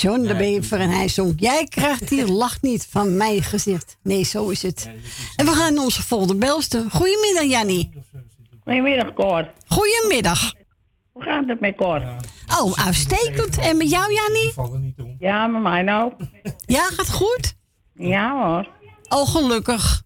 [0.00, 1.34] John de Bever en hij zong...
[1.36, 3.96] Jij krijgt die lach niet van mijn gezicht.
[4.02, 4.90] Nee, zo is het.
[5.36, 6.90] En we gaan naar onze volgende belster.
[6.90, 7.90] Goedemiddag, Jannie.
[8.64, 9.50] Goedemiddag, Cor.
[9.66, 10.52] Goedemiddag.
[11.12, 12.02] Hoe gaat het met Cor?
[12.60, 13.58] Oh, uitstekend.
[13.58, 14.52] En met jou, Jannie?
[15.18, 16.12] Ja, met mij nou.
[16.66, 17.54] Ja, gaat goed?
[17.94, 18.68] Ja hoor.
[19.08, 20.02] Oh, gelukkig.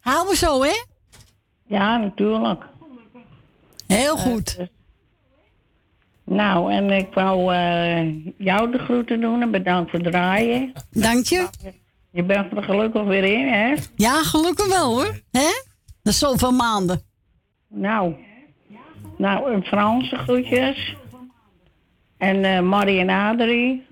[0.00, 0.82] Houden we zo, hè?
[1.66, 2.64] Ja, natuurlijk.
[3.86, 4.56] Heel goed.
[6.26, 10.72] Nou, en ik wou eh, jou de groeten doen en bedankt voor het draaien.
[10.90, 11.48] Dank je.
[12.10, 13.74] Je bent er gelukkig weer in, hè?
[13.96, 15.20] Ja, gelukkig wel, hoor.
[15.30, 15.48] Hè?
[16.02, 17.02] Dat is zoveel maanden.
[17.68, 18.14] Nou,
[19.18, 20.96] nou, een Franse groetjes.
[22.18, 23.86] En eh Marie en Adrie.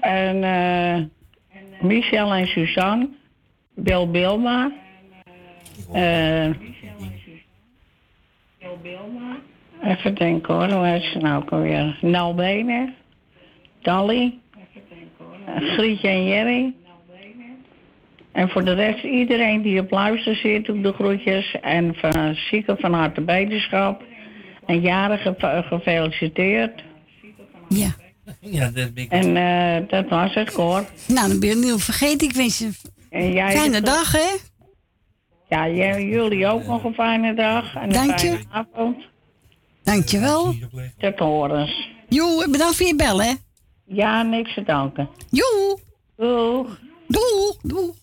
[0.00, 1.02] En eh
[1.80, 3.08] Michel en Suzanne.
[3.74, 4.72] Bill Bilma.
[5.92, 6.50] Eh
[9.84, 11.98] even denken hoor, hoe heet ze nou ook alweer?
[12.00, 12.94] Nel Benen.
[13.82, 14.38] Dolly.
[15.46, 16.74] eh, Grietje en Jerry.
[18.32, 21.56] En voor de rest iedereen die op luister zit, doe ik de groetjes.
[21.60, 24.02] En van zieken van harte beterschap.
[24.66, 26.82] En jarigen ge- gefeliciteerd.
[27.68, 27.88] Ja.
[28.40, 29.10] Ja, dat ben ik.
[29.10, 30.84] En eh, dat was het, Cor.
[31.08, 32.28] Nou, dan ben je het niet vergeten.
[32.28, 32.70] Ik wens je
[33.10, 34.36] En een fijne dag, hè?
[35.48, 37.74] Ja, jullie ook nog een fijne dag.
[37.74, 38.26] En een Dank je.
[38.28, 38.96] fijne avond.
[39.84, 40.54] Dankjewel.
[40.98, 41.88] Tot horens.
[42.08, 43.32] Joe, bedankt voor je bel, hè?
[43.86, 45.08] Ja, niks te danken.
[45.30, 45.78] Joe.
[46.16, 46.78] Doeg.
[47.08, 47.56] Doeg.
[47.62, 47.96] Doeg.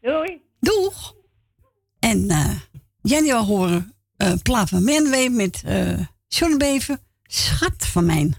[0.00, 0.40] Doei.
[0.60, 1.14] Doeg.
[1.98, 2.50] En eh
[3.02, 5.98] Jenny wil horen eh plaat van Menwee met eh
[6.28, 6.98] John Bever.
[7.22, 8.34] Schat van mijn.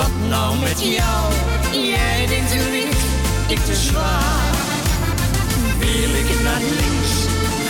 [0.00, 1.24] Wat nou met jou?
[1.94, 3.04] Jij denkt te licht,
[3.54, 4.54] ik te zwaar.
[5.78, 7.12] Wil ik naar links,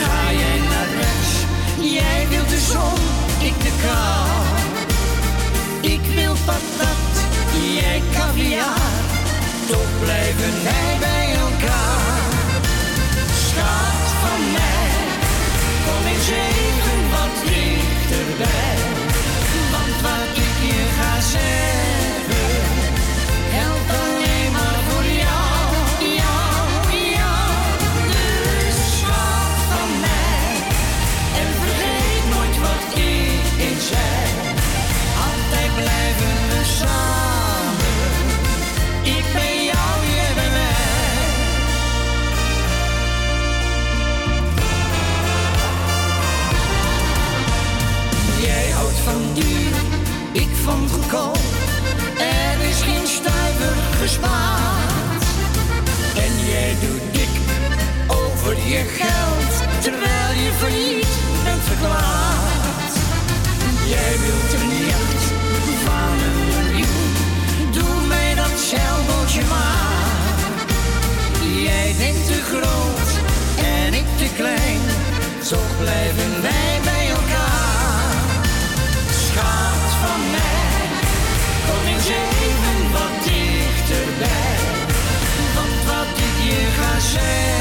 [0.01, 1.33] ga jij naar rechts.
[1.97, 3.01] Jij wilt de zon,
[3.49, 4.29] ik de kou.
[5.95, 7.13] Ik wil patat,
[7.79, 9.01] jij caviar.
[9.71, 12.23] Toch blijven wij bij elkaar.
[13.47, 14.91] Schat van mij,
[15.85, 18.70] kom eens even wat dichterbij.
[52.19, 55.25] Er is geen stuiver gespaard.
[56.17, 57.35] En jij doet dik
[58.07, 61.15] over je geld, terwijl je failliet
[61.45, 62.93] bent verklaard.
[63.89, 65.25] Jij wilt een jacht
[65.85, 67.13] van een miljoen,
[67.73, 70.39] doe mij dat zeilbootje maar.
[71.65, 73.11] Jij bent te groot
[73.65, 74.81] en ik te klein,
[75.49, 77.00] toch blijven wij bij
[82.01, 84.57] eens even wat dichterbij.
[85.55, 87.60] Want wat ik je ga zeggen,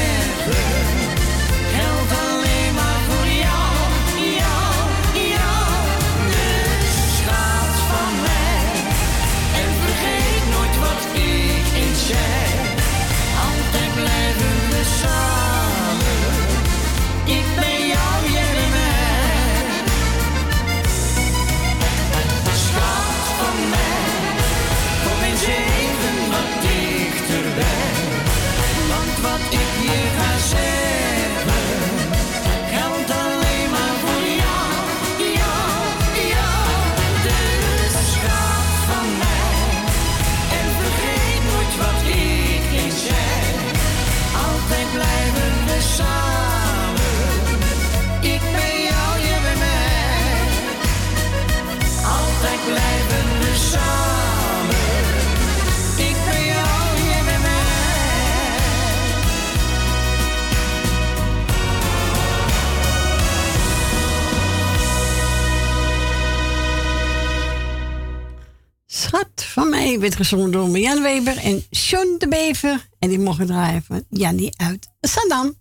[69.90, 72.86] mij werd gezongen door Jan Weber en John de Bever.
[72.98, 75.54] En die mogen draaien van Jannie uit Saddam.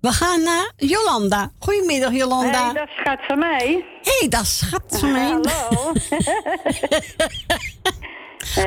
[0.00, 1.50] We gaan naar Jolanda.
[1.58, 2.64] Goedemiddag, Jolanda.
[2.64, 3.84] Hey, dat schat van mij.
[4.02, 5.26] Hé, hey, dat schat van mij.
[5.26, 5.92] Hallo.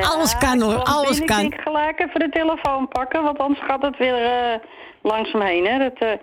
[0.12, 1.40] Alles kan hoor, alles kan.
[1.40, 4.60] Ik gelijk even de telefoon pakken, want anders gaat het weer
[5.02, 5.66] langs me heen.
[5.66, 5.78] Hè.
[5.78, 6.18] Dat, eh,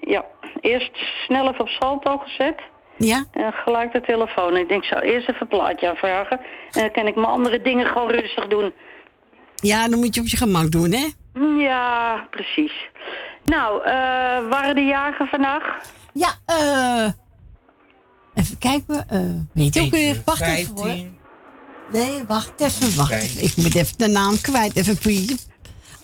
[0.00, 0.24] ja,
[0.60, 0.90] eerst
[1.26, 2.60] snel even op salto gezet.
[2.98, 3.24] Ja?
[3.32, 4.56] En gelijk de telefoon.
[4.56, 6.40] Ik denk, ik zou eerst even een plaatje aanvragen.
[6.72, 8.72] En dan kan ik mijn andere dingen gewoon rustig doen.
[9.56, 11.06] Ja, dan moet je op je gemak doen, hè?
[11.58, 12.72] Ja, precies.
[13.44, 13.92] Nou, eh
[14.48, 15.62] waren de jagen vandaag?
[16.12, 17.10] Ja, eh...
[18.34, 19.08] even kijken.
[19.08, 19.20] eh
[19.54, 20.22] weet je ook weer?
[20.24, 20.94] Wacht even hoor.
[21.92, 23.42] Nee, wacht even, wacht even.
[23.42, 24.76] Ik moet even de naam kwijt.
[24.76, 25.38] Even.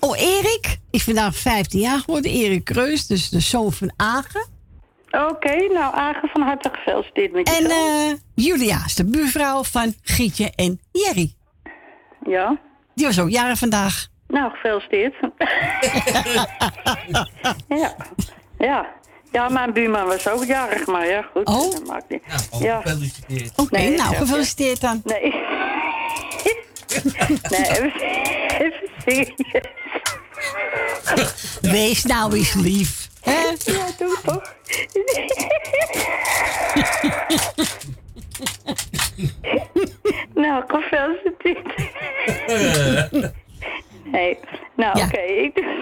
[0.01, 2.31] Oh, Erik is vandaag 15 jaar geworden.
[2.31, 4.47] Erik Kreus, dus de zoon van Agen.
[5.13, 9.95] Oké, nou Agen van harte gefeliciteerd met je En eh Julia is de buurvrouw van
[10.03, 11.35] Gietje en Jerry.
[12.27, 12.59] Ja.
[12.95, 14.07] Die was ook jaren vandaag.
[14.29, 15.15] Nou, gefeliciteerd.
[17.69, 17.97] ja.
[18.59, 18.87] ja.
[19.33, 21.47] Ja, mijn buurman was ook jarig, maar ja, goed.
[21.47, 21.71] Oh.
[21.73, 22.23] Dat maakt niet.
[22.51, 22.81] Nou, ja.
[22.81, 23.53] gefeliciteerd.
[23.57, 25.03] Oké, Nee, nou, gefeliciteerd dan.
[25.05, 25.21] Nee.
[27.51, 27.93] nee, even,
[28.59, 29.61] even serieus.
[31.61, 33.02] Wees nou eens lief.
[33.23, 33.41] Hè?
[33.65, 34.55] Ja, doe toch.
[40.35, 41.75] nou, gefeliciteerd.
[44.05, 44.39] Nee,
[44.77, 45.05] nou Ja.
[45.05, 45.19] oké.
[45.21, 45.81] Ik doe...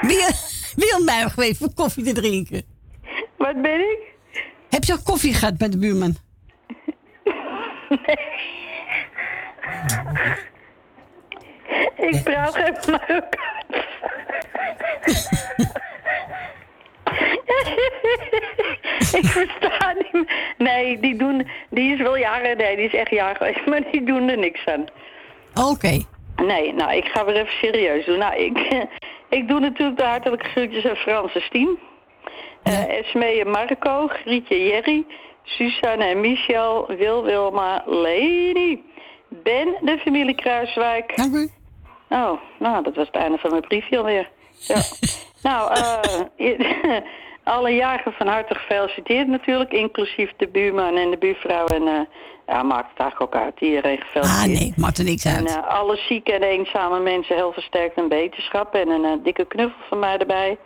[0.00, 0.28] Wil,
[0.76, 2.62] wil mij nog even koffie te drinken?
[3.38, 3.98] Wat ben ik?
[4.70, 6.16] Heb je al koffie gehad met de buurman?
[11.96, 13.86] Ik praat geen Marokkaans.
[19.18, 20.32] ik versta niet.
[20.58, 21.48] Nee, die doen...
[21.70, 22.56] Die is wel jaren...
[22.56, 23.66] Nee, die is echt jarig geweest.
[23.66, 24.84] Maar die doen er niks aan.
[25.70, 26.02] Oké.
[26.36, 28.18] Nee, nou, ik ga weer even serieus doen.
[28.18, 28.58] Nou, ik,
[29.38, 31.78] ik doe natuurlijk de hartelijke groetjes aan Frans en Stien.
[32.62, 35.06] Eh, Esmee en Marco, Grietje Jerry,
[35.42, 38.82] Suzanne en Michel, Wil Wilma, Leni,
[39.28, 41.16] Ben, de familie Kruiswijk.
[41.16, 41.50] Dank u.
[42.12, 44.30] Oh, nou, dat was het einde van mijn briefje alweer.
[44.58, 44.80] Ja.
[45.48, 46.98] nou, eh,
[47.54, 51.66] alle jaren van harte gefeliciteerd natuurlijk, inclusief de buurman en de buurvrouw.
[51.66, 52.00] En eh,
[52.46, 54.58] ja, maakt het eigenlijk ook uit, iedereen Ah, gefeliciteerd.
[54.60, 55.48] nee, maakt er niks En uit.
[55.56, 58.74] eh, alle zieke en eenzame mensen heel versterkt en beterschap.
[58.74, 60.58] En een eh, dikke knuffel van mij erbij.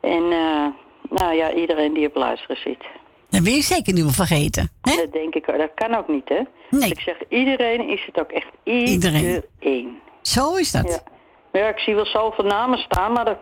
[0.00, 0.66] En eh,
[1.10, 2.84] nou ja, iedereen die op luisteren zit.
[3.30, 4.70] Dat wil je zeker niet meer vergeten.
[4.82, 4.96] Hè?
[4.96, 6.40] Dat denk ik, dat kan ook niet, hè?
[6.70, 6.90] Nee.
[6.90, 9.42] Ik zeg, iedereen is het ook echt Iedereen.
[9.60, 9.98] iedereen.
[10.22, 10.88] Zo is dat.
[10.88, 11.60] Ja.
[11.60, 13.38] Ja, ik zie wel zoveel namen staan, maar dat,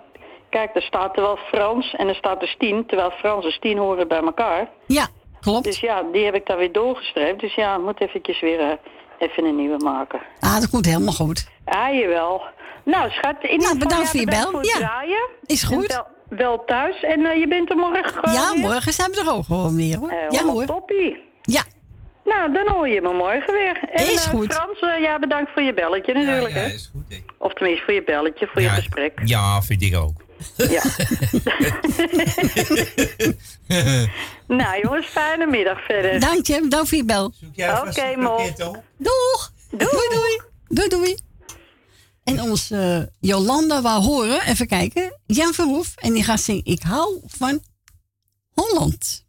[0.51, 2.87] kijk, er staat er wel Frans en er staat er Stien.
[2.87, 4.69] Terwijl Frans en Stien horen bij elkaar.
[4.87, 5.07] Ja,
[5.41, 5.65] klopt.
[5.65, 7.41] Dus ja, die heb ik daar weer doorgestreept.
[7.41, 8.73] Dus ja, ik moet eventjes weer eh,
[9.19, 10.21] even een nieuwe maken.
[10.41, 11.49] Ah, dat komt helemaal goed.
[11.65, 12.43] Ah, jawel.
[12.85, 14.51] Nou, schat, in ieder geval, bedankt ja, voor je bel.
[14.51, 14.77] voor Ja.
[14.77, 15.29] draaien.
[15.47, 16.03] Is goed.
[16.29, 17.03] Wel, thuis.
[17.03, 18.61] En eh, je bent er morgen gewoon Ja, weer?
[18.61, 20.09] morgen zijn we er ook gewoon weer hoor.
[20.11, 20.65] Eh, ja hoor.
[20.65, 21.23] toppie.
[21.43, 21.63] Ja.
[22.33, 23.81] Nou, dan hoor je morgen weer.
[23.93, 24.53] En, is eh, goed.
[24.53, 26.55] Frans, eh, ja, bedankt voor je belletje natuurlijk.
[26.55, 27.05] Ja, ja is goed.
[27.09, 27.17] Hè?
[27.39, 29.21] Of tenminste voor je belletje, voor je gesprek.
[29.25, 30.23] Ja, vind ik ook.
[30.57, 30.83] Ja.
[34.59, 36.21] nou jongens, fijne middag verder.
[36.21, 37.25] Dank je, dank voor je bel.
[37.25, 38.53] Oké, okay, mooi.
[38.97, 39.53] Doeg.
[39.71, 40.09] Doei.
[40.09, 40.39] doei,
[40.69, 40.89] doei.
[40.89, 41.17] Doei.
[42.25, 45.95] En onze eh, Jolanda waar horen, even kijken, Jan Verhoef.
[45.97, 47.61] En die gaat zingen Ik hou van
[48.55, 49.29] Holland.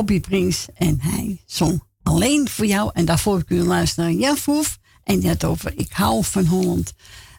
[0.00, 0.66] Bobby Prins.
[0.74, 2.90] En hij zong alleen voor jou.
[2.94, 4.78] En daarvoor kun je luisteren naar Hoef.
[5.04, 6.92] En die had over Ik hou van Holland.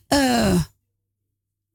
[0.10, 0.62] Uh,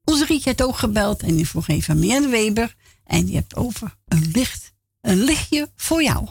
[0.03, 1.21] onze Rietje had ook gebeld.
[1.21, 2.75] En die vroeg even aan Meer Weber.
[3.03, 4.73] En die hebt over een licht.
[5.01, 6.27] Een lichtje voor jou.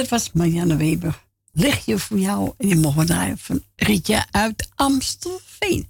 [0.00, 1.24] dat was Marianne Weber.
[1.52, 2.52] Lichtje voor jou.
[2.56, 5.88] En je mocht we draaien van Rietje uit Amstelveen.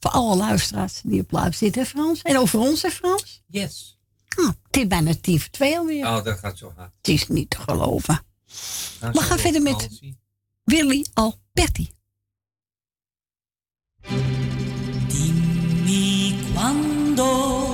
[0.00, 2.22] Voor alle luisteraars die op live zitten, Frans.
[2.22, 3.42] En over ons, hè, Frans?
[3.46, 3.98] Yes.
[4.36, 6.06] Ah, het is bijna tief 2 alweer.
[6.06, 6.92] Oh, dat gaat zo hard.
[6.96, 8.22] Het is niet te geloven.
[9.00, 10.00] We gaan verder met
[10.64, 11.90] Willy Alberti.
[15.08, 17.69] Dimmi quando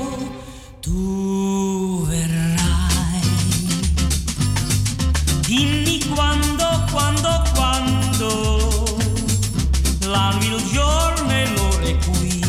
[10.06, 12.40] l'anguido giorno e l'ora è qui.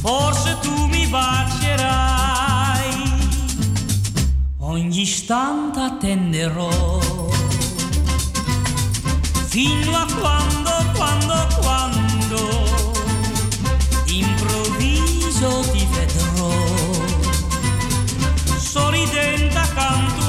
[0.00, 2.94] Forse tu mi bacerai,
[4.58, 7.00] ogni istante attenderò.
[9.46, 12.64] Fino a quando, quando, quando,
[14.06, 16.50] improvviso ti vedrò,
[18.58, 20.23] sorridente accanto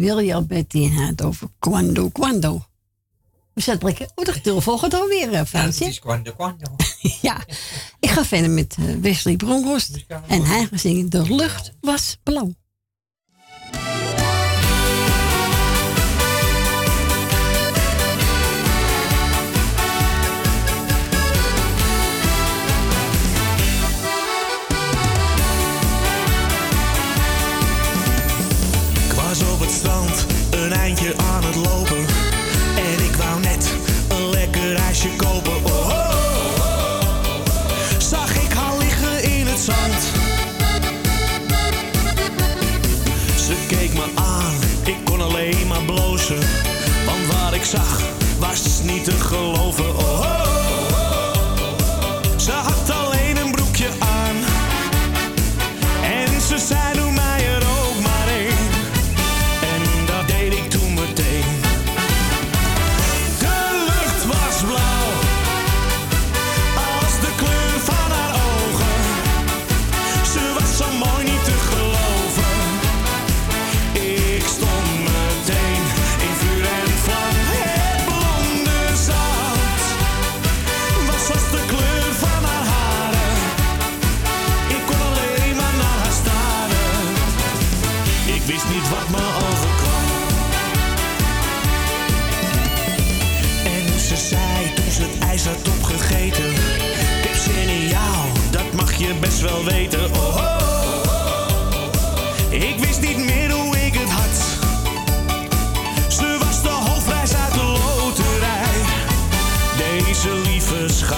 [0.00, 2.64] Wil je William Betty had over Quando Quando.
[3.52, 4.08] We zetten lekker.
[4.14, 6.76] Oh, de gaat alweer, uh, Ja, het is Quando Quando.
[7.20, 7.44] ja.
[7.98, 10.04] Ik ga verder met eh, Wesley Bronkhorst.
[10.26, 12.54] En hij ging zingen De lucht was blauw.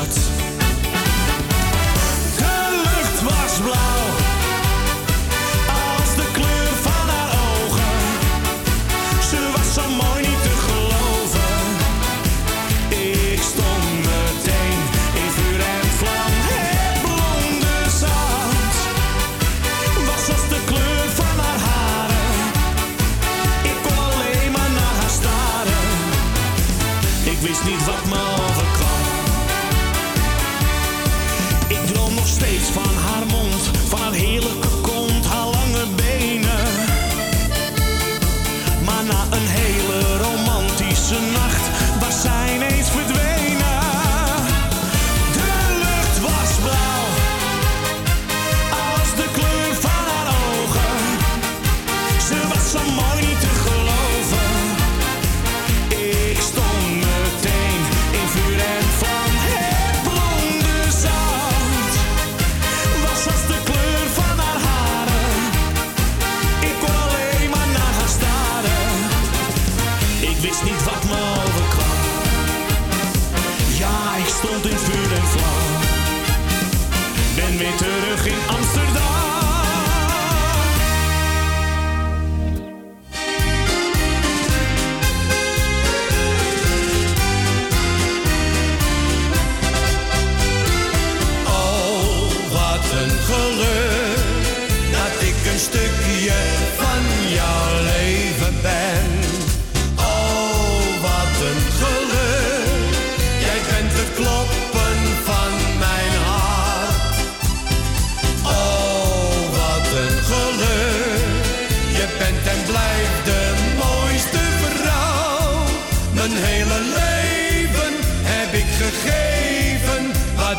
[0.03, 0.32] out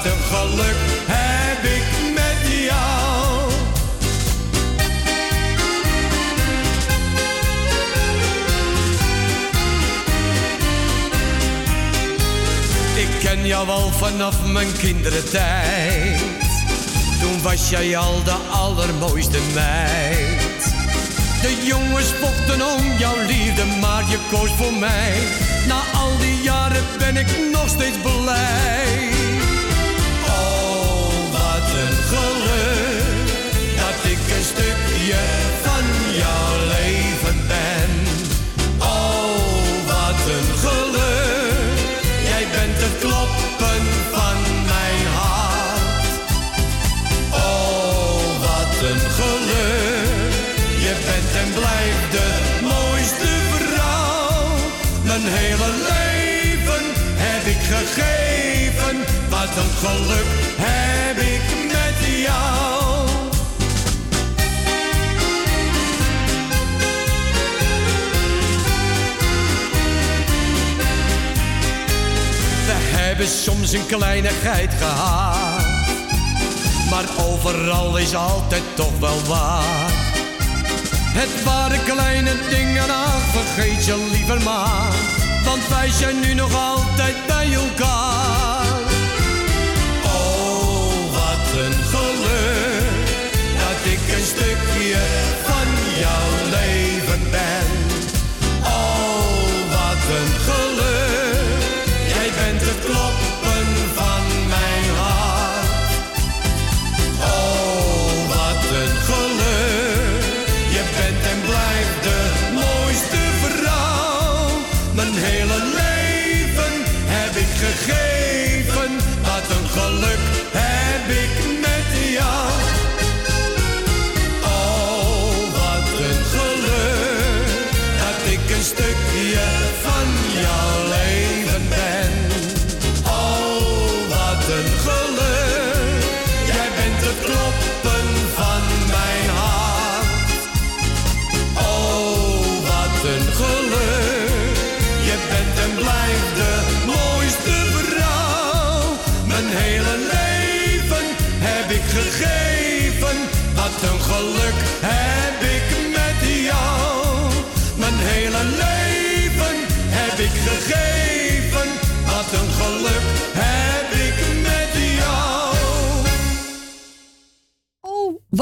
[0.03, 0.75] wat een geluk
[1.07, 3.51] heb ik met jou.
[12.95, 16.21] Ik ken jou al vanaf mijn kindertijd.
[17.21, 20.73] Toen was jij al de allermooiste meid.
[21.41, 25.13] De jongens vochten om jouw liefde, maar je koos voor mij.
[25.67, 29.12] Na al die jaren ben ik nog steeds blij.
[35.03, 35.21] Stukje
[35.63, 37.91] van jouw leven ben.
[38.79, 39.35] Oh,
[39.85, 41.77] wat een geluk,
[42.23, 46.13] jij bent het kloppen van mijn hart.
[47.31, 50.33] Oh, wat een geluk,
[50.85, 52.27] je bent en blijft de
[52.61, 54.55] mooiste vrouw.
[55.03, 56.83] Mijn hele leven
[57.15, 58.95] heb ik gegeven,
[59.29, 62.72] wat een geluk heb ik met jou.
[73.27, 75.65] Soms een kleinigheid gehad,
[76.89, 79.91] maar overal is altijd toch wel waar.
[81.13, 82.83] Het waren kleine dingen,
[83.31, 84.93] vergeet je liever maar,
[85.45, 88.65] want wij zijn nu nog altijd bij elkaar.
[90.03, 93.07] Oh, wat een geluk,
[93.57, 94.97] dat ik een stukje
[95.43, 96.92] van jouw leven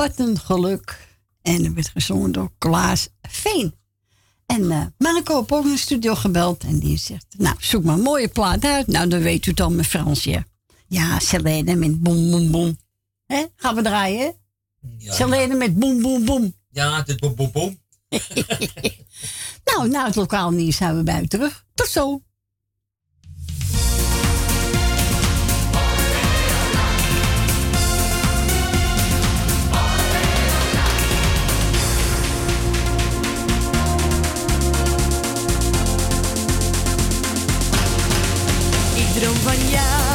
[0.02, 1.08] wat een geluk.
[1.42, 3.74] En er werd gezongen door Klaas Veen.
[4.46, 6.64] En eh Marco heeft ook in de studio gebeld.
[6.64, 8.88] En die zegt, nou, zoek maar een mooie plaat uit.
[8.88, 10.46] Nou, dan weet u het al met Fransje.
[10.88, 12.78] Ja, Selene met boem, boem, boem.
[13.26, 13.46] Hè?
[13.56, 14.36] Gaan we draaien?
[14.98, 16.56] Ja, Selene met boem, boem, boem.
[16.70, 17.80] Ja, is boem, boem, boem.
[19.64, 21.66] Nou, na het lokaal nieuws zijn we bij u terug.
[21.74, 22.22] Tot zo.
[39.22, 40.11] Ik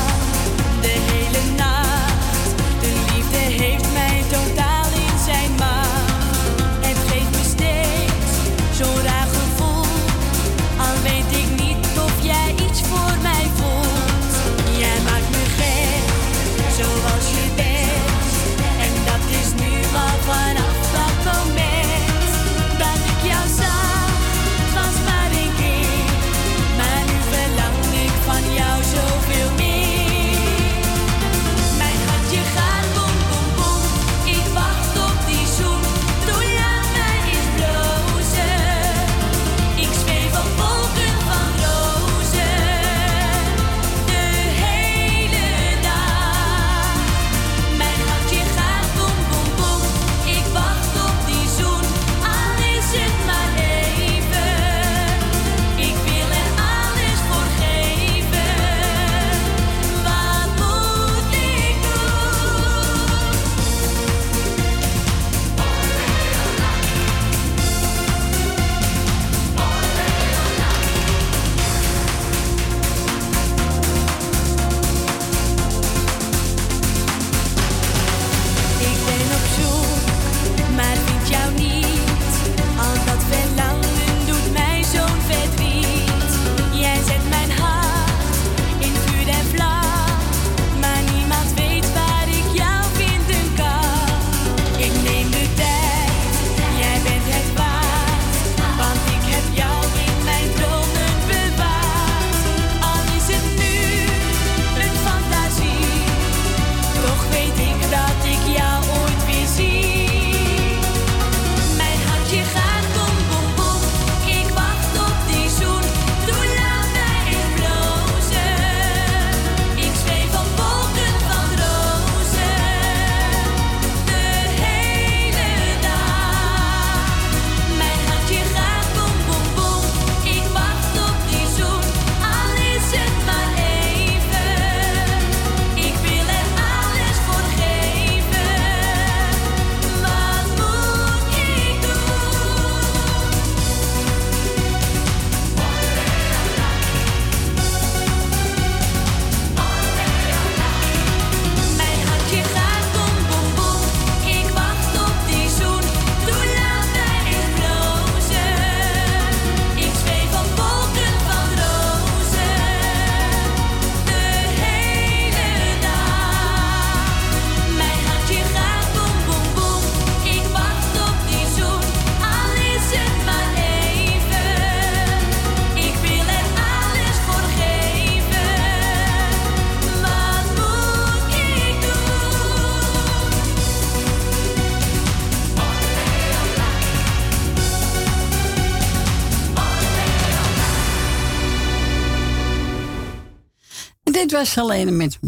[194.37, 195.19] was Helene met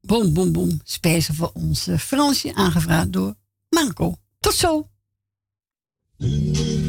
[0.00, 0.80] Boom Boom Boom.
[0.84, 3.34] Speciaal voor onze Fransje, aangevraagd door
[3.68, 4.16] Marco.
[4.40, 4.88] Tot zo.
[6.16, 6.86] Muzikale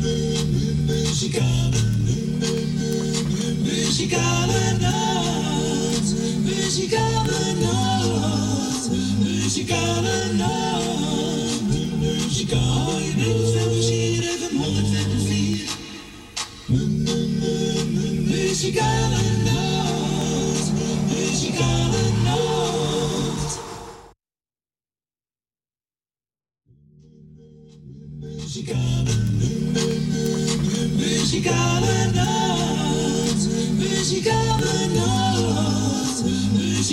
[4.80, 6.14] nacht,
[6.44, 8.90] muzikale nacht,
[9.24, 11.30] muzikale nacht,
[12.00, 13.56] muzikale nacht,
[13.90, 15.68] even 104.
[18.30, 19.29] Muzikale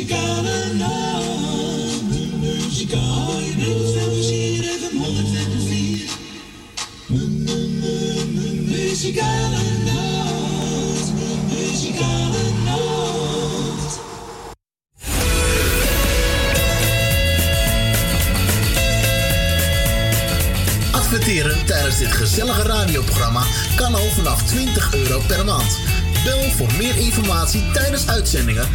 [0.06, 0.66] muzikale
[2.40, 6.08] muzikale je even 104.
[8.66, 11.12] Muzikale nacht,
[11.48, 13.98] muzikale nacht.
[20.92, 23.42] Adverteren tijdens dit gezellige radioprogramma
[23.76, 25.78] kan al vanaf 20 euro per maand.
[26.26, 28.68] Bel voor meer informatie tijdens uitzendingen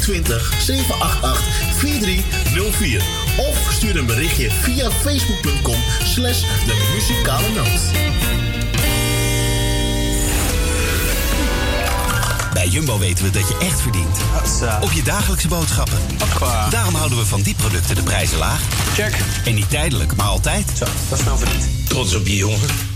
[0.00, 1.44] 020 788
[1.76, 3.02] 4304
[3.36, 7.80] of stuur een berichtje via facebook.com slash de muzikale noot.
[12.52, 14.18] Bij Jumbo weten we dat je echt verdient.
[14.80, 15.98] Op je dagelijkse boodschappen.
[16.70, 18.60] Daarom houden we van die producten de prijzen laag.
[18.94, 19.14] Check.
[19.44, 20.66] En niet tijdelijk, maar altijd.
[20.76, 21.64] Zo, dat is nou verdiend.
[21.88, 22.95] Trots op je jongen.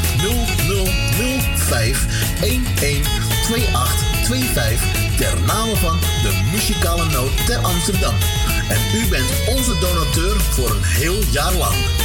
[0.21, 2.05] 0005
[2.39, 8.13] 112825 ter name van de muzikale noot ter Amsterdam.
[8.69, 12.00] En u bent onze donateur voor een heel jaar lang.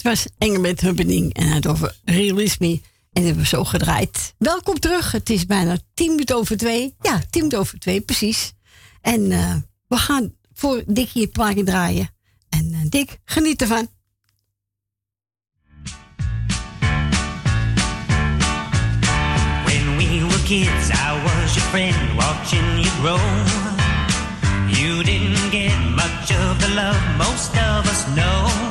[0.00, 2.66] Het was Engelbert Hubbening en het over realisme.
[2.66, 2.80] En
[3.12, 4.34] dat hebben we zo gedraaid.
[4.38, 5.12] Welkom terug.
[5.12, 6.94] Het is bijna tien minuten over twee.
[7.00, 8.52] Ja, tien minuten over twee, precies.
[9.00, 9.54] En uh,
[9.88, 12.10] we gaan voor Dikkie het plaatje draaien.
[12.48, 13.88] En uh, Dick, geniet ervan.
[19.64, 23.20] When we were kids, I was your friend watching you grow.
[24.78, 28.69] You didn't get much of the love most of us know.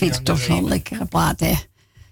[0.00, 1.54] vind het toch wel lekkere plaat, hè?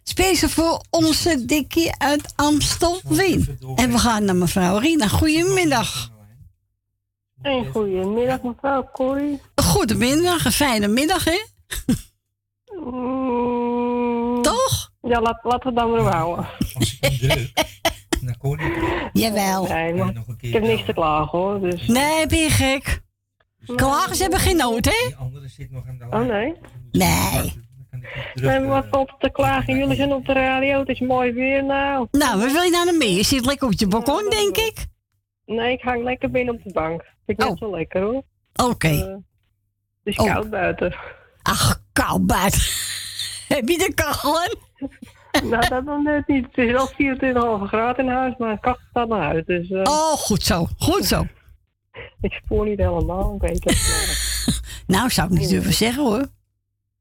[0.03, 3.59] Speciaal voor onze Dikkie uit Amstelveen.
[3.77, 5.09] En we gaan naar mevrouw Rina.
[5.09, 6.11] Goedemiddag.
[7.43, 9.41] goede goedemiddag, mevrouw Corrie.
[9.55, 11.45] Goedemiddag, een fijne middag, hè?
[12.85, 14.43] Mm.
[14.43, 14.91] Toch?
[15.03, 16.47] Ja, laat, laten we dan weer houden.
[16.75, 17.53] Als ik.
[19.13, 19.65] Jawel.
[20.41, 21.61] Ik heb niks te klagen, hoor.
[21.61, 21.87] Dus.
[21.87, 23.03] Nee, ben je gek?
[23.67, 23.77] Mm.
[23.77, 25.17] Klagers hebben geen nood, hè?
[25.19, 25.85] Andere zit nog.
[26.11, 26.55] Oh, nee?
[26.91, 27.67] Nee.
[28.43, 29.79] Maar wat valt er te klagen?
[29.79, 32.07] Jullie zijn op de radio, het is mooi weer nou.
[32.11, 33.15] Nou, waar wil je nou naar mee?
[33.15, 34.87] Je zit lekker op je balkon, denk ik.
[35.47, 37.01] Nee, ik hang lekker binnen op de bank.
[37.27, 38.23] Vind ik net zo lekker hoor.
[38.55, 38.89] Oké.
[38.89, 39.17] Eh, het
[40.05, 40.33] is Oh.
[40.35, 40.95] koud buiten.
[41.43, 42.61] Ach, koud buiten.
[43.55, 44.33] Heb je de kachel
[45.51, 46.47] nou, dat nog net niet.
[46.53, 46.89] Het is wel
[47.63, 49.47] 24,5 graden in huis, maar het kachel staat nog uit.
[49.47, 50.67] Dus, eh, Oh, goed zo.
[50.79, 51.27] Goed zo.
[52.21, 54.57] ik spoor niet helemaal, ik weet het.
[54.87, 56.27] Nou, zou ik niet durven zeggen, hoor.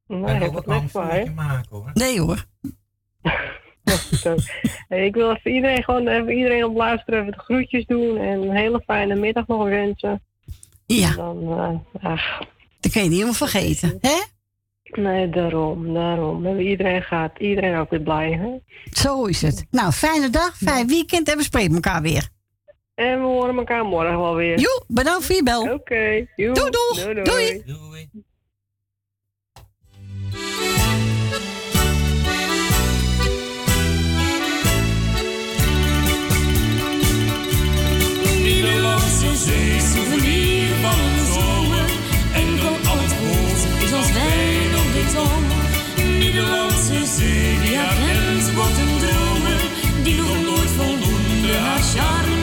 [0.08, 1.90] Nee, heb het net voor?
[1.94, 2.44] Nee, hoor.
[4.22, 4.34] Zo.
[4.88, 8.42] Hey, ik wil even iedereen gewoon even iedereen op luisteren even de groetjes doen en
[8.42, 10.22] een hele fijne middag nog wensen.
[10.86, 11.08] Ja.
[11.10, 11.42] En dan,
[11.92, 12.38] eh, ach,
[12.80, 14.16] Dat kun je niet helemaal vergeten, hè?
[15.02, 16.46] nee, daarom, daarom.
[16.46, 18.48] En iedereen gaat, iedereen ook weer blij, hè?
[18.92, 19.66] Zo is het.
[19.70, 22.28] Nou, fijne dag, fijn weekend en we spreken elkaar weer.
[22.94, 24.58] En we horen elkaar morgen wel weer.
[24.58, 25.72] Joe, bedankt voor je bel.
[25.72, 26.26] Oké.
[26.36, 26.52] Doei,
[27.22, 27.62] Doei.
[27.64, 28.10] doei.
[39.18, 41.90] Nederlandse zee, souvenir van een zomer.
[42.32, 45.46] En van al het goud is als wijn op de tong.
[46.18, 49.60] Nederlandse zee, die haar grens wordt een dromen.
[50.02, 52.37] Die nog nooit voldoende haar charme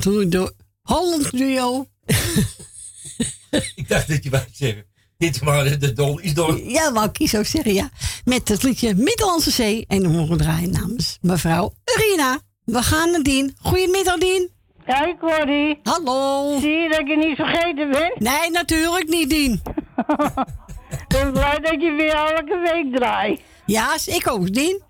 [0.00, 1.86] De Holland Duo.
[3.74, 4.84] Ik dacht dat je wou zeggen.
[5.18, 6.60] Dit waren de dol is door.
[6.60, 7.90] Ja, wou ik kies ook zeggen, ja.
[8.24, 9.84] Met het liedje Middellandse Zee.
[9.88, 12.40] En dan mogen draaien namens mevrouw Rina.
[12.64, 13.56] We gaan naar Dien.
[13.60, 14.50] Goedemiddag, Dien.
[14.84, 15.78] Hoi Corrie.
[15.82, 16.58] Hallo.
[16.60, 18.20] Zie je dat je niet vergeten bent?
[18.20, 19.52] Nee, natuurlijk niet, Dien.
[20.90, 23.40] ik ben blij dat je weer elke week draait.
[23.66, 24.82] Ja, ik ook, Dien.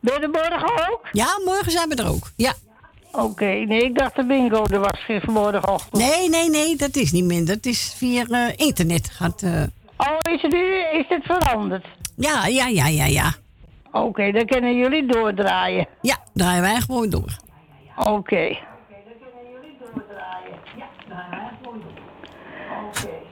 [0.00, 1.08] Ben je er morgen ook?
[1.12, 2.30] Ja, morgen zijn we er ook.
[2.36, 2.54] Ja.
[3.16, 6.02] Oké, nee, ik dacht de bingo er was morgenochtend.
[6.02, 7.54] Nee, nee, nee, dat is niet minder.
[7.54, 9.10] Het is via eh, internet.
[9.10, 9.62] Gaat, eh,
[9.96, 11.86] Oh, is het, nu- is het veranderd?
[12.16, 13.32] Ja, ja, ja, ja, ja.
[13.92, 15.86] Oké, dan kunnen jullie doordraaien.
[16.00, 17.36] Ja, draaien wij gewoon door.
[17.96, 18.56] Oké.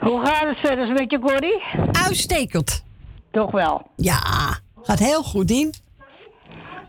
[0.00, 1.62] Hoe gaat het verder met je, Corrie?
[1.92, 2.84] Uitstekend.
[3.30, 3.82] Toch wel?
[3.96, 4.18] Ja,
[4.82, 5.74] gaat heel goed, Dien.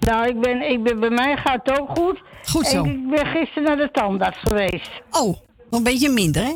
[0.05, 2.21] Nou, ik ben, ik ben, bij mij gaat het ook goed.
[2.45, 2.83] Goed zo.
[2.83, 4.89] Ik ben gisteren naar de tandarts geweest.
[5.11, 5.37] Oh,
[5.69, 6.53] een beetje minder, hè?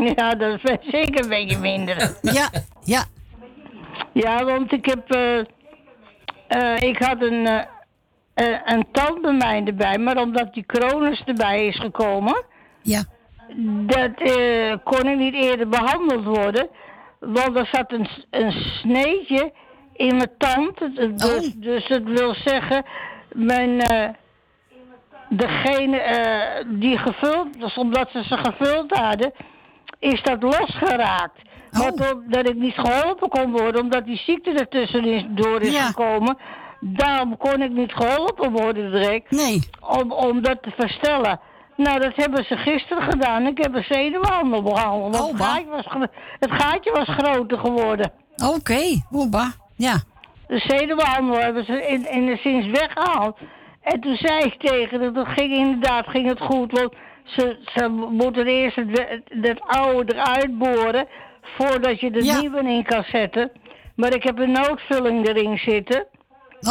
[0.00, 2.16] Ja, dat is zeker een beetje minder.
[2.22, 2.48] Ja,
[2.84, 3.04] ja.
[4.12, 5.10] Ja, want ik heb...
[5.10, 5.38] eh,
[6.48, 7.46] eh, ik had een,
[8.34, 12.44] eh, een tand bij mij erbij, maar omdat die cronus erbij is gekomen...
[12.82, 13.04] Ja.
[13.86, 14.12] Dat
[14.84, 16.68] kon ik niet eerder behandeld worden.
[17.20, 19.52] Want er zat een, een sneetje
[19.98, 20.78] in mijn tand.
[20.78, 22.84] Het- Dus, dus dat wil zeggen,
[23.32, 23.80] mijn...
[23.80, 24.08] eh,
[25.30, 29.32] degene eh, die gevuld, dus omdat ze ze gevuld hadden,
[29.98, 31.40] is dat losgeraakt.
[31.70, 31.92] Maar
[32.28, 36.36] dat ik niet geholpen kon worden, omdat die ziekte ertussen is, door is gekomen.
[36.80, 39.30] Daarom kon ik niet geholpen worden direct.
[39.30, 39.68] Nee.
[39.80, 41.40] Om, om dat te verstellen.
[41.76, 43.46] Nou, dat hebben ze gisteren gedaan.
[43.46, 45.16] Ik heb een zenuwhandel behandeld.
[45.16, 46.08] want het, gaatje was,
[46.38, 48.12] het gaatje was groter geworden.
[48.56, 48.80] Oké,
[49.12, 49.52] Oeba.
[49.78, 50.02] Ja.
[50.46, 53.38] De zenuwhandel hebben ze in, in de zins weggehaald.
[53.82, 56.72] En toen zei ik tegen haar, dat ging inderdaad ging het goed.
[56.72, 56.94] Want
[57.24, 61.06] ze, ze moeten eerst het, het oude eruit boren...
[61.42, 63.50] voordat je de nieuwe in kan zetten.
[63.96, 66.06] Maar ik heb een noodvulling erin zitten.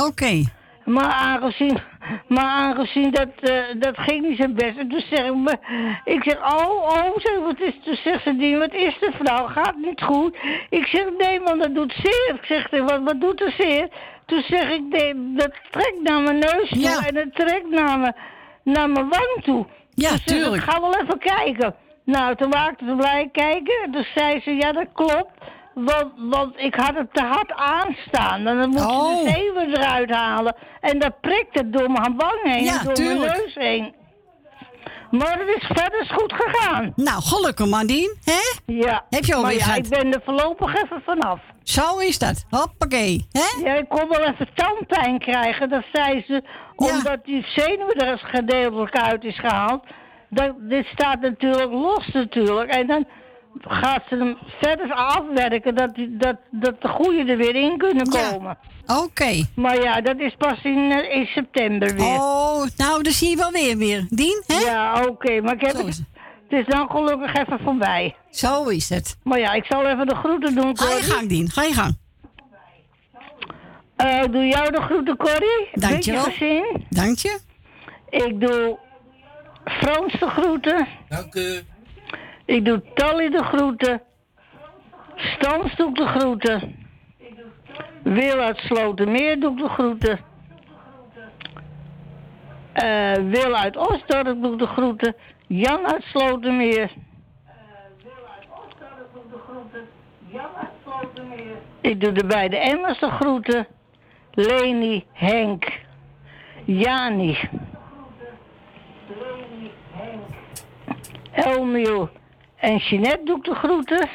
[0.07, 0.43] Oké.
[0.87, 1.79] Maar aangezien,
[2.27, 4.77] maar aangezien dat, eh, dat ging niet zo best.
[4.77, 5.57] En toen zeg ik me,
[6.03, 9.47] ik zeg, oh, oh, zeg, wat is, toen zegt ze, die, wat is er vrouw,
[9.47, 10.37] gaat niet goed.
[10.69, 12.35] Ik zeg, nee man, dat doet zeer.
[12.35, 13.87] Ik zeg, wat, wat doet er zeer?
[14.25, 18.15] Toen zeg ik, nee, dat trekt naar mijn neus toe en dat trekt naar mijn,
[18.63, 19.65] naar mijn wang toe.
[19.89, 20.63] Ja, zeg ik, tuurlijk.
[20.63, 21.75] ga wel even kijken.
[22.03, 23.83] Nou, toen maakte ze blij kijken.
[23.83, 25.31] En toen zei ze, ja, dat klopt.
[25.85, 28.47] Want, want ik had het te hard aanstaan.
[28.47, 29.19] En dan moet Oh.
[29.19, 30.55] je de zeven eruit halen.
[30.81, 33.19] En dat prikt het door mijn wang heen Ja, door tuurlijk.
[33.31, 33.95] mijn neus heen.
[35.11, 36.93] Maar het is verder goed gegaan.
[36.95, 38.17] Nou, gelukkig man, Dien.
[38.23, 38.73] Hè?
[38.73, 39.05] Ja.
[39.09, 41.39] Heb je alweer ja, ik ben er voorlopig even vanaf.
[41.63, 42.45] Zo is dat.
[42.49, 43.27] Hoppakee.
[43.31, 43.63] Hè?
[43.69, 45.69] Ja, ik kon wel even tandpijn krijgen.
[45.69, 46.43] Dat zei ze,
[46.75, 49.83] omdat die zenuw er eens gedeeltelijk uit is gehaald.
[50.29, 52.69] Dat, dit staat natuurlijk los natuurlijk.
[52.71, 53.05] En dan
[53.61, 58.09] gaat ze hem verder afwerken dat, die- dat, dat de goede er weer in kunnen
[58.09, 58.57] komen.
[59.03, 59.45] Oké.
[59.55, 62.05] Maar ja, dat is pas in, eh, in september weer.
[62.05, 64.05] Oh, nou, dan zie je wel weer weer.
[64.09, 64.59] Dien, hè?
[64.59, 65.85] Ja, oké, maar ik heb het,
[66.49, 68.15] het is dan gelukkig even voorbij.
[68.29, 69.17] Zo is het.
[69.23, 71.11] Maar ja, ik zal even de groeten doen, Ga je Corrie.
[71.11, 71.49] gang, Dien.
[71.49, 71.97] Ga je gang.
[73.95, 75.67] Eh, ik doe jou de groeten, Corrie.
[75.73, 76.25] Dankjewel.
[76.25, 76.85] Met je gezin.
[76.89, 77.39] Dank je.
[78.09, 78.77] Ik doe
[79.65, 80.87] Frans de groeten.
[81.09, 81.61] Dank u.
[82.47, 84.01] Ik doe Tally de groeten.
[85.15, 86.75] Stans doe ik de groeten.
[88.03, 90.19] Wil uit Slotermeer doe ik de groeten.
[92.73, 95.15] Eh, Wil uit Osdorp doe ik de groeten.
[95.47, 96.91] Jan uit Slotermeer.
[101.81, 103.67] Ik doe de beide Emmers de groeten.
[104.31, 105.79] Leni, Henk,
[106.65, 107.37] Jani.
[111.31, 112.09] Elmiel
[112.59, 114.09] en Jeanette doe ik de groeten.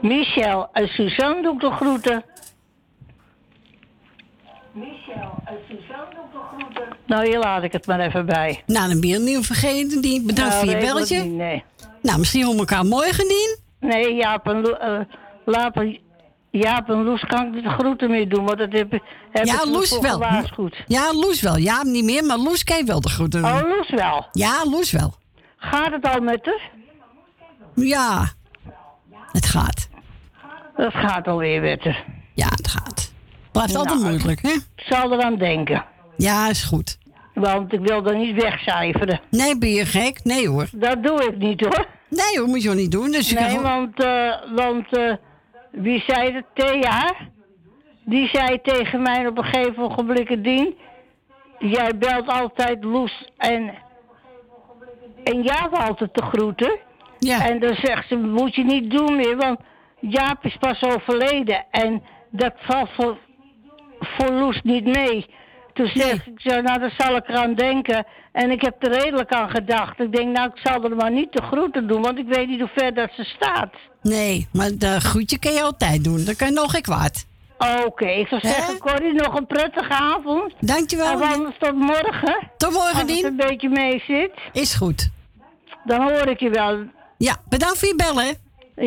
[0.00, 2.24] Michel en Suzanne doe ik de groeten.
[4.72, 6.96] Michel en Suzanne doe ik de groeten.
[7.06, 8.62] Nou, hier laat ik het maar even bij.
[8.66, 10.26] Nou, dan ben je niet vergeten, Dien.
[10.26, 11.22] Bedankt Nou, voor je belletje.
[11.22, 11.64] niet, nee.
[12.02, 13.58] Nou, misschien om elkaar morgen, Dien.
[13.80, 14.76] Nee, Jaap en,
[15.44, 15.98] Laap en-
[16.50, 18.90] Jaap en Loes kan ik de groeten meer doen, want dat heb,
[19.30, 20.12] heb ja, ik Loes wel.
[20.12, 20.84] gewaarschuwd.
[20.86, 21.56] Ja, Loes wel.
[21.56, 23.50] Ja, niet meer, maar Loes kan wel de groeten doen.
[23.50, 24.26] Oh, Loes wel?
[24.32, 25.14] Ja, Loes wel.
[25.62, 26.70] Gaat het al met haar?
[27.74, 28.28] Ja,
[29.32, 29.88] het gaat.
[30.76, 32.04] Dat gaat alweer met haar.
[32.34, 33.12] Ja, het gaat.
[33.52, 34.48] Blijft altijd Nou, moeilijk, hè?
[34.50, 35.84] Ik zal eraan denken.
[36.16, 36.98] Ja, is goed.
[37.34, 39.20] Want ik wil er niet wegcijferen.
[39.30, 40.20] Nee, ben je gek?
[40.24, 40.68] Nee hoor.
[40.72, 41.86] Dat doe ik niet hoor.
[42.08, 43.10] Nee hoor, moet je ook niet doen.
[43.10, 45.12] Dus nee, gewoon- want, eh, want eh,
[45.70, 46.44] wie zei het?
[46.54, 47.14] Thea?
[48.04, 50.74] Die zei tegen mij op een gegeven ogenblik, Dien...
[51.58, 53.74] Jij belt altijd Loes en...
[55.24, 56.78] En Jaap altijd te groeten.
[57.18, 57.48] Ja.
[57.48, 59.60] En dan zegt ze, moet je niet doen meer, want
[60.00, 61.64] Jaap is pas overleden.
[61.70, 63.18] En dat valt voor,
[63.98, 65.26] voor Loes niet mee.
[65.72, 68.06] Toen zeg ik zo, nou daar zal ik eraan denken.
[68.32, 70.00] En ik heb er redelijk aan gedacht.
[70.00, 72.60] Ik denk, nou ik zal er maar niet de groeten doen, want ik weet niet
[72.60, 73.74] hoe ver dat ze staat.
[74.02, 76.24] Nee, maar de groetje kan je altijd doen.
[76.24, 77.26] Dat kan je nog geen kwaad.
[77.86, 80.52] Oké, ik zou zeggen, Corrie, nog een prettige avond.
[80.60, 81.06] Dankjewel.
[81.06, 82.50] En anders tot morgen.
[82.56, 84.32] Tot morgen, Als het een beetje mee zit.
[84.52, 85.10] Is goed.
[85.84, 86.84] Dan hoor ik je wel.
[87.18, 88.36] Ja, bedankt voor je bellen.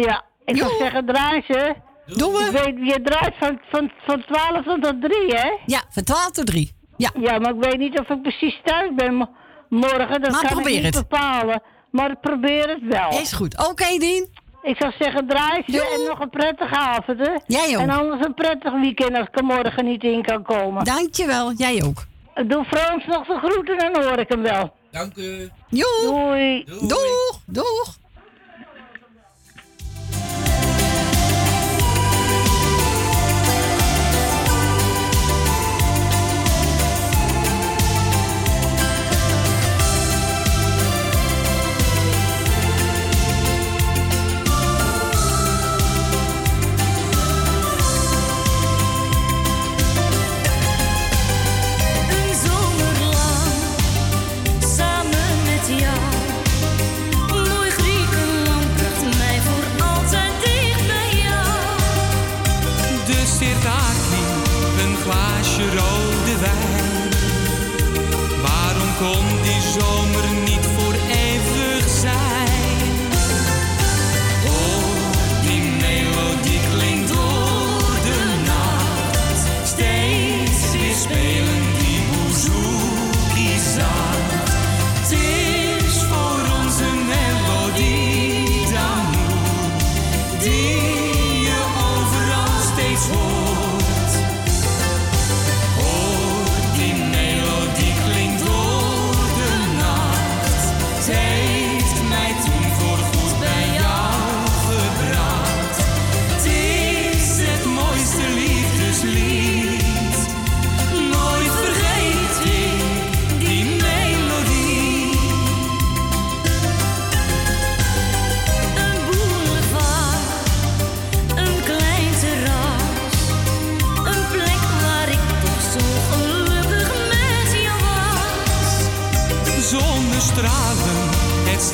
[0.04, 1.76] Ja, ik zou zeggen, draai ze.
[2.06, 2.44] Doen we.
[2.44, 5.52] Ik weet, je draait van, van, van 12 tot 3, hè?
[5.66, 6.74] Ja, van 12 tot 3.
[6.98, 7.10] Ja.
[7.20, 9.30] Ja, maar ik weet niet of ik precies thuis ben mo-
[9.70, 10.22] morgen.
[10.22, 11.08] Dat Maar kan probeer ik niet het.
[11.08, 11.62] bepalen.
[11.92, 13.10] Maar ik probeer het wel.
[13.20, 13.68] Is goed.
[13.70, 14.28] Oké, Dien.
[14.66, 17.34] Ik zou zeggen, draai ze en nog een prettige avond, hè?
[17.48, 17.82] Jij ook.
[17.82, 20.84] En anders een prettig weekend als ik er morgen niet in kan komen.
[20.84, 22.04] Dankjewel, jij ook.
[22.48, 24.74] Doe Frans nog de groeten, dan hoor ik hem wel.
[24.92, 25.50] Dank u.
[25.70, 26.02] Joe.
[26.02, 26.64] Doei.
[26.64, 27.40] Doeg.
[27.46, 27.98] Doeg.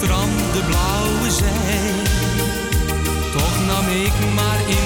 [0.03, 1.91] Strand, de blauwe zee.
[3.31, 4.80] Toch nam ik maar in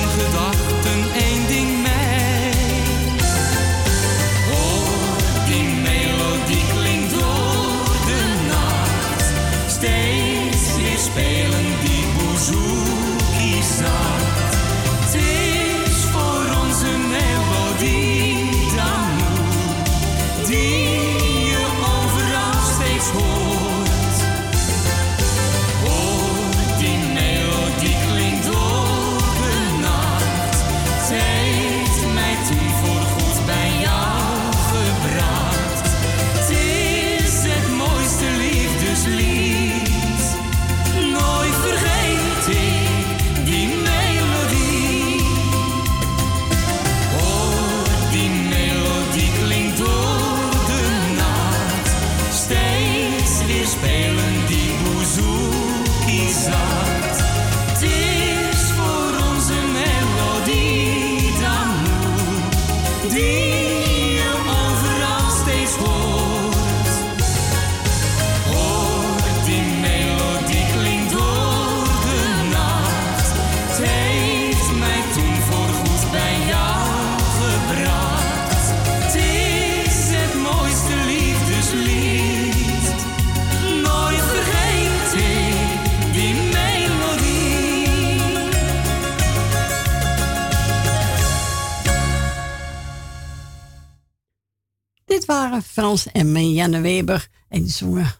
[95.25, 97.27] Waren Frans en Marianne Weber.
[97.49, 98.13] En die zongen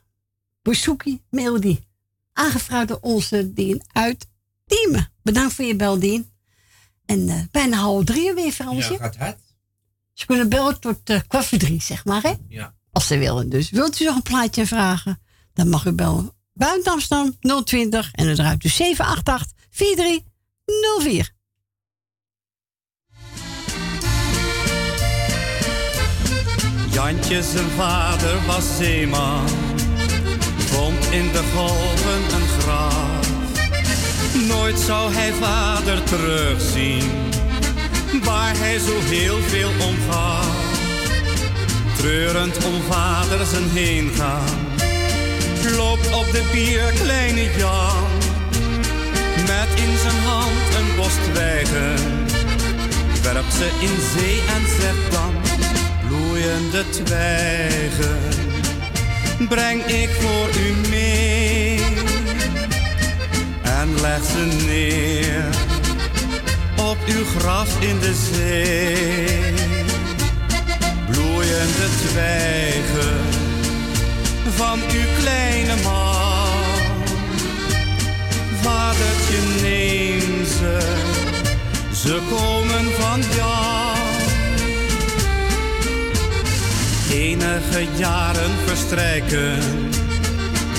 [0.61, 1.88] Bouzouki Melodie.
[2.34, 4.27] Aangevraagd door onze Dien uit
[4.66, 5.11] Diemen.
[5.24, 6.30] Bedankt voor je bel, Dien.
[7.06, 8.92] En eh, bijna half drie weer, Fransje.
[8.92, 9.40] Ja, gaat hard.
[10.14, 12.34] Ze kunnen bellen tot eh kwart voor drie, zeg maar, hè?
[12.48, 12.74] Ja.
[12.92, 13.50] Als ze willen.
[13.50, 15.19] Dus wilt u nog een plaatje vragen?
[15.53, 16.32] Dan mag u bellen.
[16.53, 21.35] Buiten Amsterdam 020 en dan draait u 788 4304.
[26.95, 29.48] Jantje zijn vader was zeeman,
[30.57, 33.27] vond in de golven een graf.
[34.48, 37.11] Nooit zou hij vader terugzien,
[38.24, 39.95] waar hij zo heel veel om
[41.98, 44.57] treurend om vader zijn heen gaan.
[45.77, 48.07] Loopt op de pier kleine Jan,
[49.48, 51.95] met in zijn hand een bos twijgen.
[53.22, 55.44] Werpt ze in zee en zegt dan,
[56.45, 58.17] bloeiende twijgen.
[59.48, 61.80] Breng ik voor u mee
[63.64, 65.45] en leg ze neer
[66.75, 69.53] op uw graf in de zee.
[71.11, 73.19] Bloeiende twijgen
[74.56, 76.64] van uw kleine man.
[78.61, 80.80] Vadertje, neem ze,
[81.93, 83.94] ze komen van jou.
[87.16, 89.60] Enige jaren verstrijken,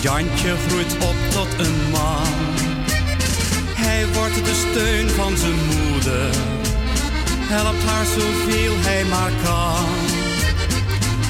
[0.01, 2.27] Jantje groeit op tot een man.
[3.75, 6.31] Hij wordt de steun van zijn moeder,
[7.41, 9.87] helpt haar zoveel hij maar kan.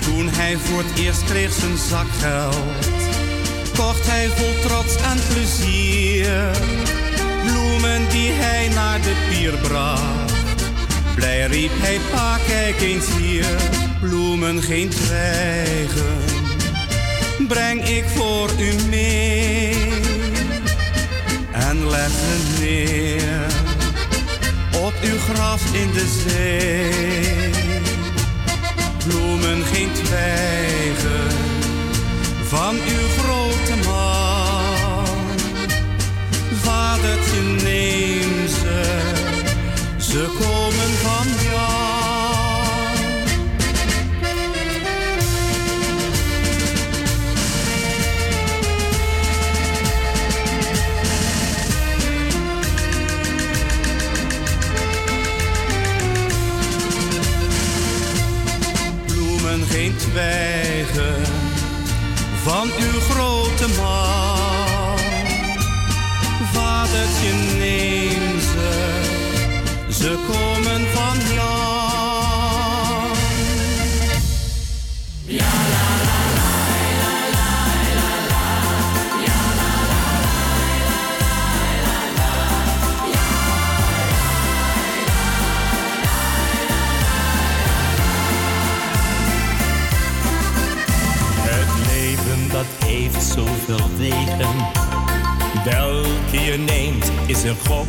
[0.01, 2.87] Toen hij voor het eerst kreeg zijn zakgeld,
[3.77, 6.51] kocht hij vol trots en plezier
[7.45, 10.35] bloemen die hij naar de pier bracht.
[11.15, 13.76] Blij riep hij, pa, kijk eens hier,
[14.09, 16.19] bloemen geen twijgen,
[17.49, 19.75] breng ik voor u mee
[21.53, 23.47] en leg ze neer
[24.83, 27.51] op uw graf in de zee.
[29.07, 31.31] Bloemen geen twijgen
[32.45, 35.07] van uw grote man.
[36.63, 39.01] Vadertje, neem ze,
[39.99, 41.86] ze komen van jou.
[60.17, 61.23] Geen twijgen
[62.45, 64.99] van uw grote man.
[66.53, 69.01] Vadertje, neem ze,
[69.91, 71.76] ze komen van jou.
[93.13, 94.57] Heeft zoveel wegen.
[95.65, 97.87] Welke je neemt is een gok.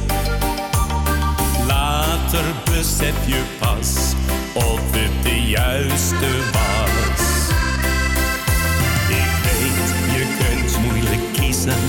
[1.67, 4.13] Later besef je pas
[4.53, 7.25] of het de juiste was.
[9.09, 11.81] Ik weet, je kunt moeilijk kiezen.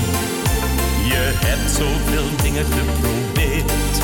[1.09, 3.97] Je hebt zoveel dingen geprobeerd.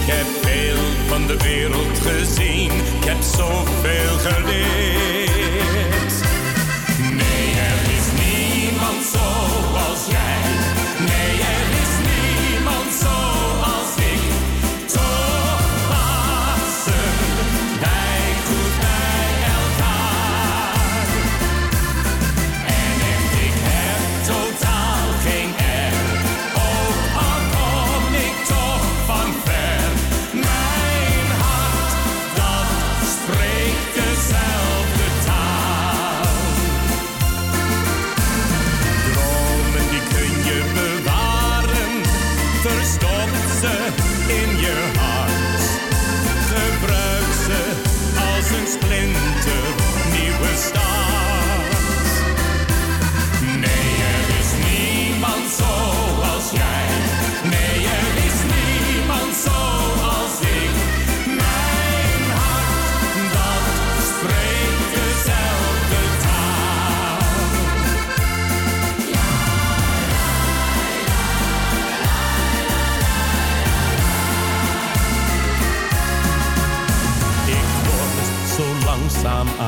[0.00, 2.70] Ik heb veel van de wereld gezien.
[2.70, 5.81] Ik heb zoveel geleerd.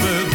[0.00, 0.31] hebben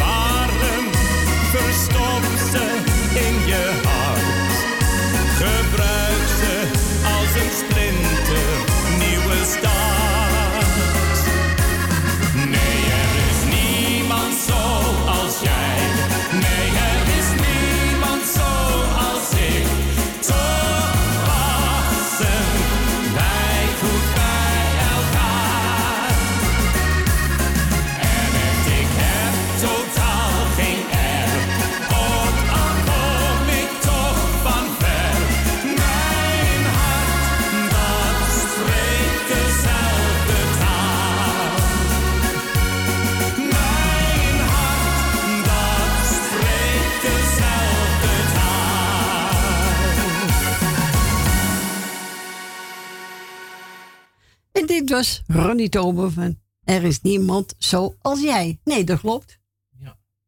[55.45, 58.59] Ronnie Tober van Er is niemand zoals jij.
[58.63, 59.39] Nee, dat klopt.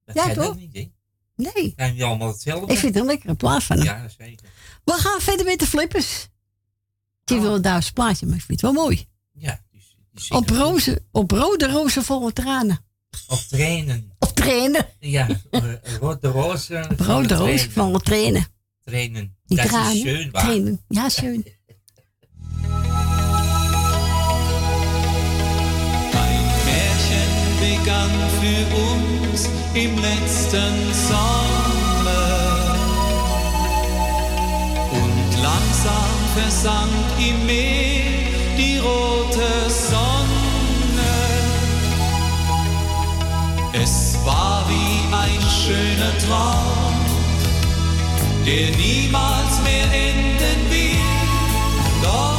[0.05, 0.45] Dat Ja, zijn toch?
[0.45, 0.91] dat niet, hè?
[1.35, 1.73] Nee.
[1.75, 2.73] Zijn we allemaal hetzelfde?
[2.73, 3.85] Ik vind het een lekkere plaat van hem.
[3.85, 4.47] Ja, zeker.
[4.83, 6.27] We gaan verder met de flippers.
[7.23, 9.07] Die wil een Duits plaatje, maar ik vind het wel mooi.
[9.31, 9.59] Ja,
[10.29, 12.79] Op, rozen, op rode rozen volle tranen.
[13.27, 14.11] Op trainen.
[14.19, 14.87] Op trainen.
[14.99, 15.27] Ja,
[15.99, 16.97] rode rozen.
[16.97, 18.47] Rode rozen volle tranen.
[18.83, 19.37] Trainen.
[19.45, 19.91] Die dat tranen.
[19.93, 20.41] is schön, waar.
[20.43, 20.81] trainen.
[20.87, 21.45] Ja, schön.
[27.59, 32.75] Begann für uns im letzten Sommer
[34.91, 36.89] und langsam versank
[37.19, 40.09] im Meer die rote Sonne.
[43.73, 46.95] Es war wie ein schöner Traum,
[48.45, 52.03] der niemals mehr enden wird.
[52.03, 52.38] Doch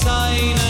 [0.00, 0.56] sign.
[0.58, 0.69] I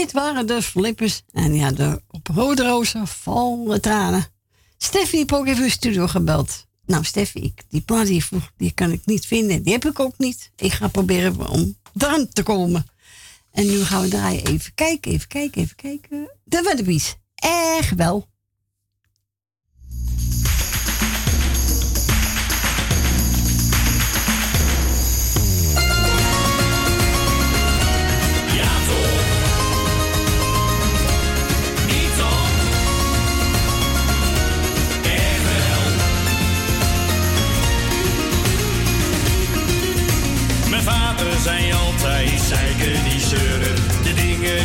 [0.00, 1.22] Dit waren de flippers.
[1.32, 4.26] En ja, de op rode rozen volle tranen.
[4.78, 6.66] Steffi heeft ook even de studio gebeld.
[6.86, 9.62] Nou, Steffi, die plaat die, vroeg, die kan ik niet vinden.
[9.62, 10.50] Die heb ik ook niet.
[10.56, 12.86] Ik ga proberen om eraan te komen.
[13.52, 14.46] En nu gaan we draaien.
[14.46, 16.30] Even kijken, even kijken, even kijken.
[16.44, 17.16] De Wendebies.
[17.34, 18.28] Echt wel.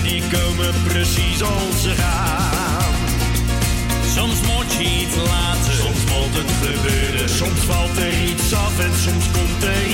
[0.06, 2.94] Die komen precies als ze gaan.
[4.16, 7.30] Soms moet je iets laten, soms moet het gebeuren.
[7.30, 9.85] Soms valt er iets af en soms komt er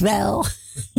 [0.00, 0.44] Erg wel.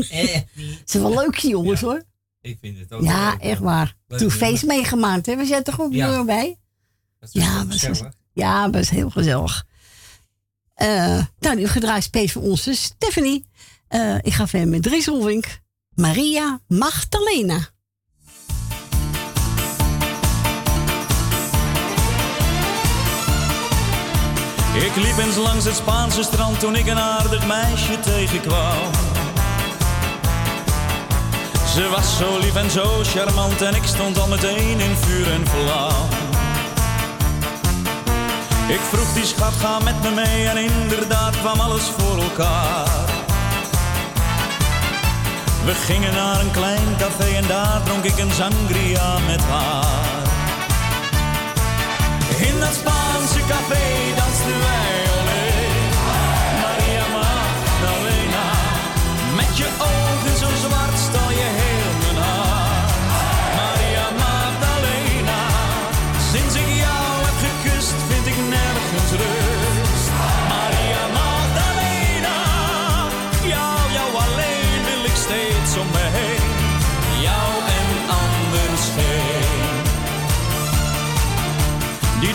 [0.09, 2.03] Echt Ze zijn wel leuke jongens hoor.
[2.42, 3.95] Ik vind het ook Ja, leuk, echt waar.
[4.08, 5.35] Leuk, Toen feest meegemaakt, hè?
[5.35, 6.09] Was jij toch ook Ja.
[6.09, 6.58] weer bij?
[7.19, 8.14] Dat is Ja, was, gezellig.
[8.34, 9.66] ja, was heel gezellig.
[10.74, 13.45] Eh nou, nu gedraaid space voor onze Stephanie.
[13.88, 15.59] Eh, ik ga verder met Dries Roelvink.
[15.95, 17.69] Maria Magdalena.
[24.86, 28.92] Ik liep eens langs het Spaanse strand toen ik een aardig meisje tegenkwam.
[31.74, 35.48] Ze was zo lief en zo charmant en ik stond al meteen in vuur en
[35.48, 36.08] vlam.
[38.68, 43.06] Ik vroeg die schat, ga met me mee en inderdaad kwam alles voor elkaar.
[45.66, 50.26] We gingen naar een klein café en daar dronk ik een sangria met haar.
[52.38, 55.90] In dat Spaanse café dansten wij alleen.
[56.61, 58.45] Maria Magdalena,
[59.35, 60.07] met je ogen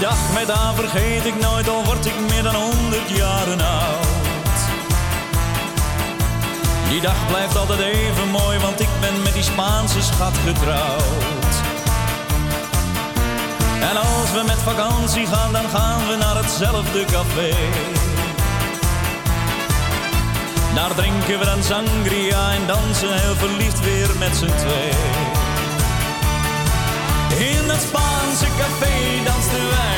[0.03, 4.59] dag met haar vergeet ik nooit, al word ik meer dan honderd jaren oud.
[6.89, 11.55] Die dag blijft altijd even mooi, want ik ben met die Spaanse schat getrouwd.
[13.81, 17.55] En als we met vakantie gaan, dan gaan we naar hetzelfde café.
[20.75, 24.93] Daar drinken we dan sangria en dansen heel verliefd weer met z'n twee.
[27.51, 29.92] In dat Spaanse café dansten wij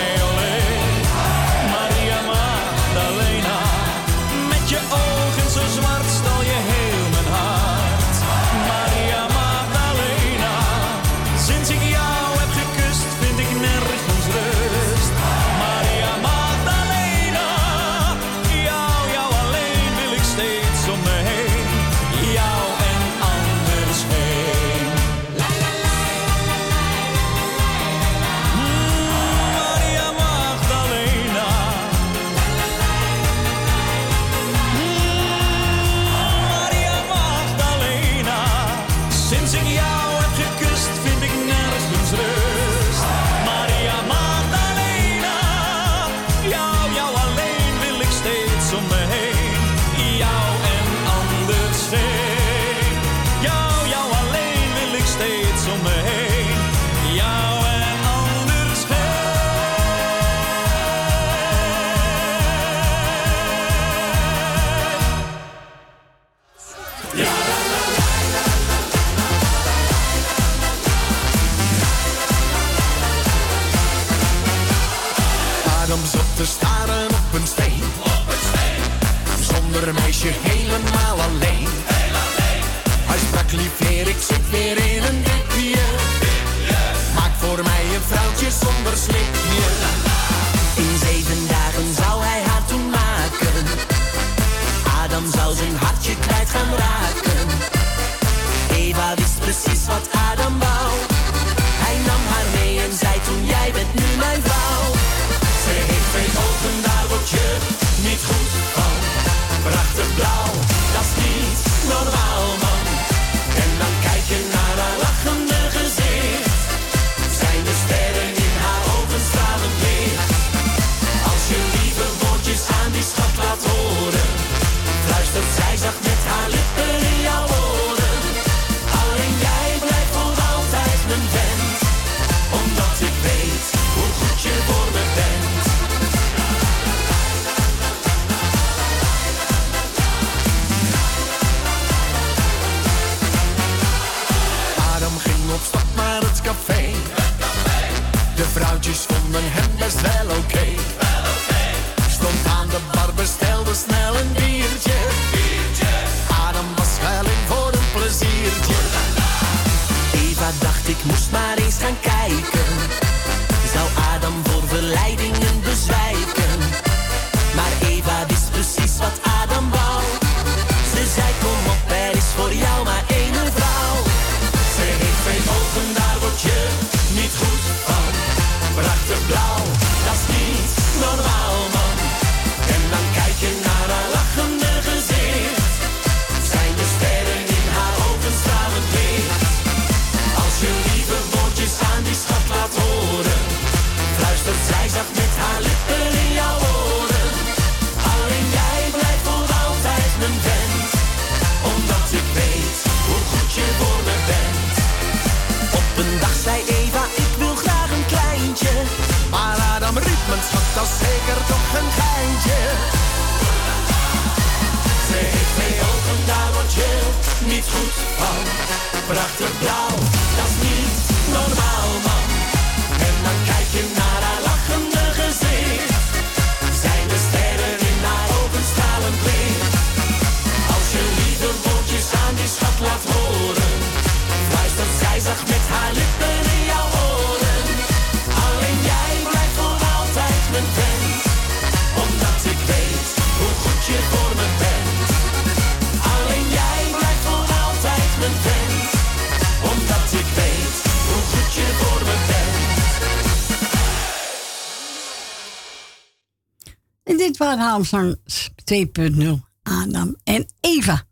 [257.65, 258.17] Raamzang
[258.65, 261.03] 2.0 Adam en Eva.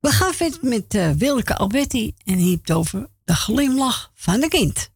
[0.00, 4.90] We gaan verder met eh, Wilke Alberti en heet over de glimlach van de kind.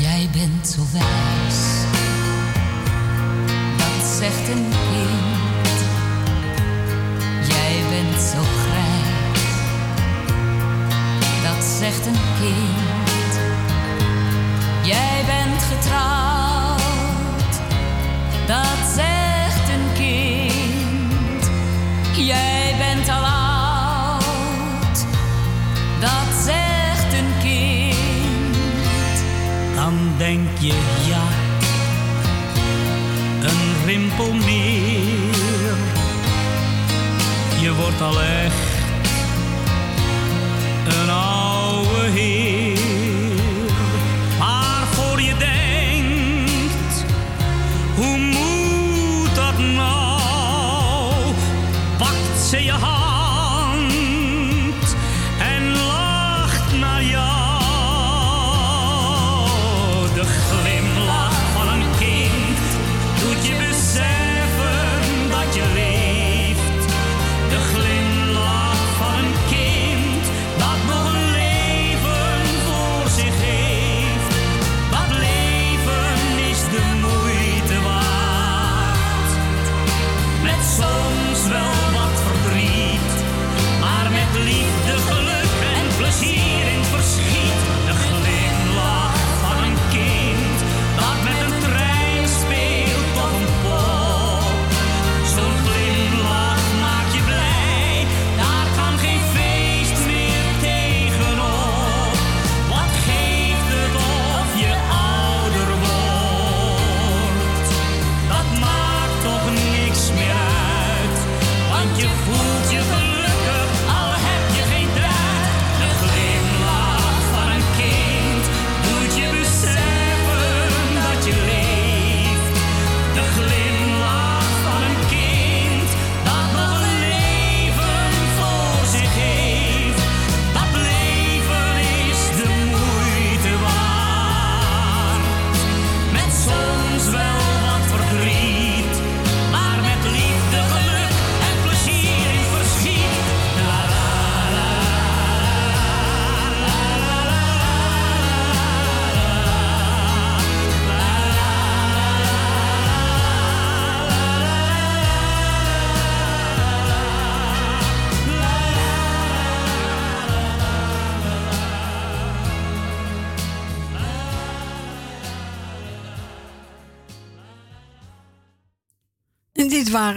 [0.00, 1.60] Jij bent zo wijs,
[3.76, 4.89] dat zegt een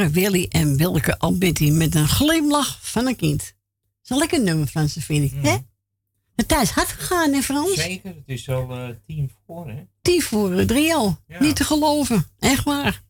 [0.03, 3.39] waren Willy en Wilke Alberti met een glimlach van een kind.
[3.39, 3.47] Dat
[4.03, 5.43] is een lekker nummer, Frans, vind ik.
[5.43, 5.57] Hè?
[6.35, 7.73] De tijd is hard gegaan, hè, Frans?
[7.73, 9.83] Zeker, het is al eh, tien voor, hè?
[10.01, 11.17] Tien voor eh, drie al.
[11.27, 11.41] Ja.
[11.41, 12.25] Niet te geloven.
[12.39, 13.03] Echt waar.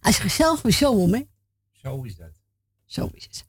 [0.00, 1.22] Hij is gezellig weer zo om, hè?
[1.72, 2.32] Zo is dat.
[2.86, 3.44] Zo is het.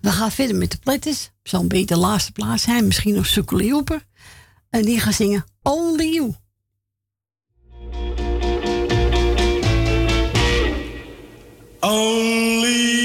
[0.00, 1.30] We gaan verder met de pletters.
[1.42, 2.86] Zal een beetje de laatste plaats zijn.
[2.86, 4.06] Misschien nog Sukkel Joeper.
[4.70, 6.34] En die gaan zingen Only You.
[11.82, 12.95] Only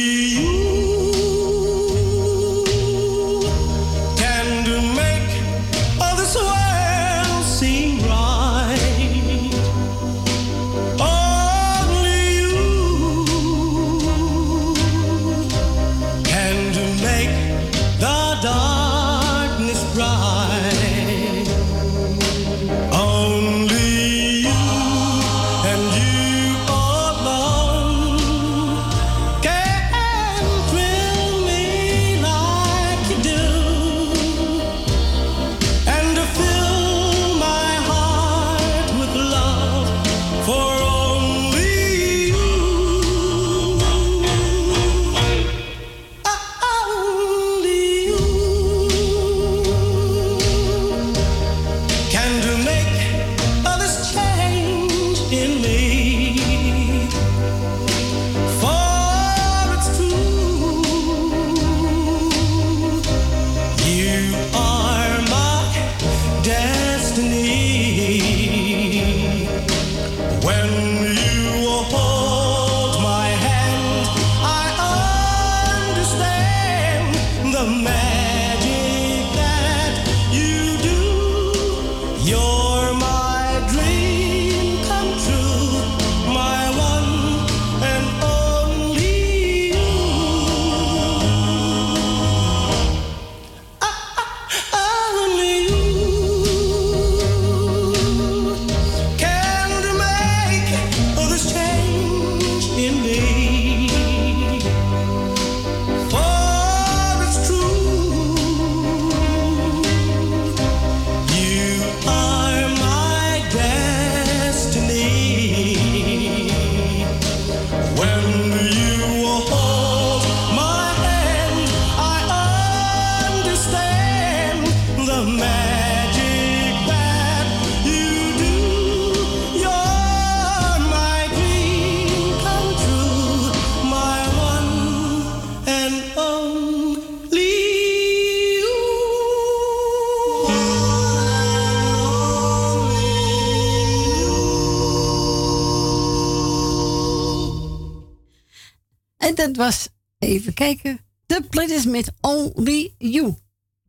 [150.42, 153.36] even kijken, de playlist met Only You.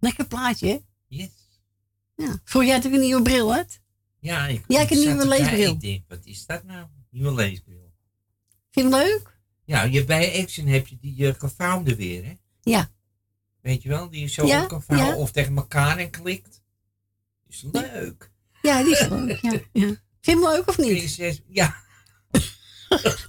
[0.00, 0.78] Lekker plaatje, hè?
[1.06, 1.28] Yes.
[2.16, 2.40] Ja.
[2.44, 3.80] Voor jij toch een nieuwe bril had?
[4.18, 5.72] Ja, ik, Ja, ik heb een nieuwe leesbril.
[5.72, 6.86] Ik denk, wat is dat nou?
[7.10, 7.92] Nieuwe leesbril.
[8.70, 9.38] Vind je hem leuk?
[9.64, 12.36] Ja, je, bij Action heb je die uh, gevouwde weer, hè?
[12.62, 12.90] Ja.
[13.60, 14.10] Weet je wel?
[14.10, 15.16] Die je zo Ja, op kan vouwen ja.
[15.16, 16.62] of tegen elkaar en klikt.
[17.48, 18.30] Is leuk.
[18.62, 19.38] Ja, die is leuk.
[19.40, 19.86] Ja, ja.
[20.20, 21.42] Vind je hem leuk of niet?
[21.48, 21.74] Ja.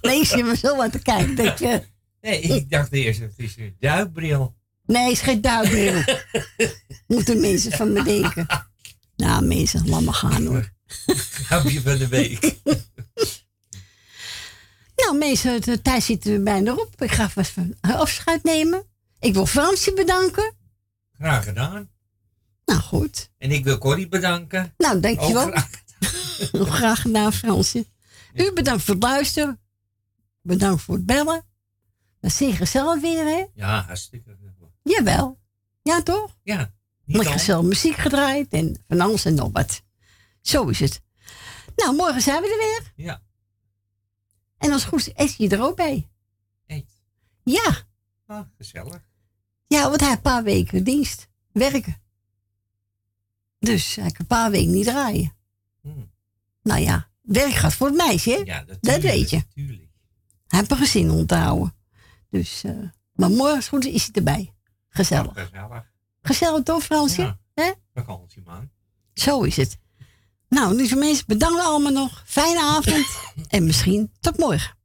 [0.00, 1.34] Ik zit me zo aan te kijken.
[1.34, 1.92] Dat je...
[2.24, 4.54] Nee, ik dacht eerst, het is een duikbril.
[4.86, 6.02] Nee, het is geen duikbril.
[7.16, 8.46] Moeten mensen van me denken.
[9.16, 10.72] Nou, mensen, laat maar gaan hoor.
[11.46, 12.42] Grapje van de week.
[14.96, 17.02] Nou, mensen, de tijd zit er bijna op.
[17.02, 18.86] Ik ga vast van afscheid nemen.
[19.20, 20.54] Ik wil Fransje bedanken.
[21.12, 21.90] Graag gedaan.
[22.64, 23.30] Nou, goed.
[23.38, 24.74] En ik wil Corrie bedanken.
[24.76, 25.46] Nou, dankjewel.
[25.46, 26.76] Ook graag.
[26.76, 27.86] Graag gedaan, Fransje.
[28.34, 29.60] U bedankt voor het luisteren.
[30.42, 31.44] Bedankt voor het bellen.
[32.24, 33.44] Dat is gezellig weer, hè?
[33.54, 34.36] Ja, hartstikke.
[34.82, 35.38] Jawel.
[35.82, 36.36] Ja, toch?
[36.42, 36.74] Ja.
[37.12, 37.22] al.
[37.22, 39.82] gezellig muziek gedraaid en van alles en nog wat.
[40.40, 41.02] Zo is het.
[41.76, 43.06] Nou, morgen zijn we er weer.
[43.06, 43.22] Ja.
[44.58, 46.08] En als het goed is, je er ook bij.
[46.66, 46.90] Eet.
[47.44, 47.76] Ja.
[48.26, 49.02] Ah, gezellig.
[49.66, 51.28] Ja, want hij heeft een paar weken dienst.
[51.52, 52.02] Werken.
[53.58, 55.36] Dus hij kan een paar weken niet draaien.
[55.80, 56.10] Hmm.
[56.62, 58.36] Nou ja, werk gaat voor het meisje, hè?
[58.36, 59.46] Ja, dat, dat weet je.
[59.48, 59.90] Tuurlijk.
[60.46, 61.82] Hij heeft een gezin om te houden.
[62.34, 62.72] Dus, eh,
[63.12, 64.54] maar morgen als het goed is, hij erbij.
[64.88, 65.32] Gezellig.
[65.34, 65.90] Gezellig.
[66.22, 67.36] Gezellig toch, Fransje?
[67.54, 67.74] Ja.
[67.94, 68.70] Vakantie, man.
[69.12, 69.78] Zo is het.
[70.48, 72.22] Nou, lieve mensen, bedankt allemaal nog.
[72.26, 73.06] Fijne avond.
[73.48, 74.76] en misschien tot morgen.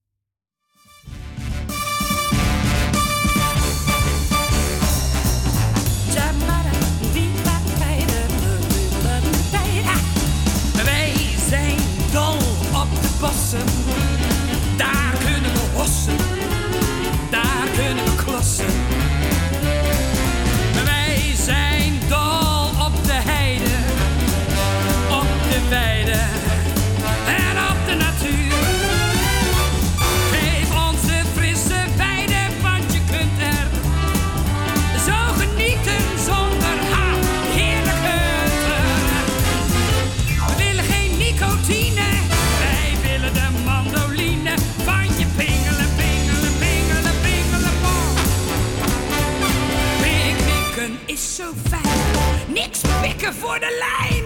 [53.32, 54.19] for the light.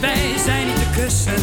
[0.00, 1.41] Wij zijn niet te kussen.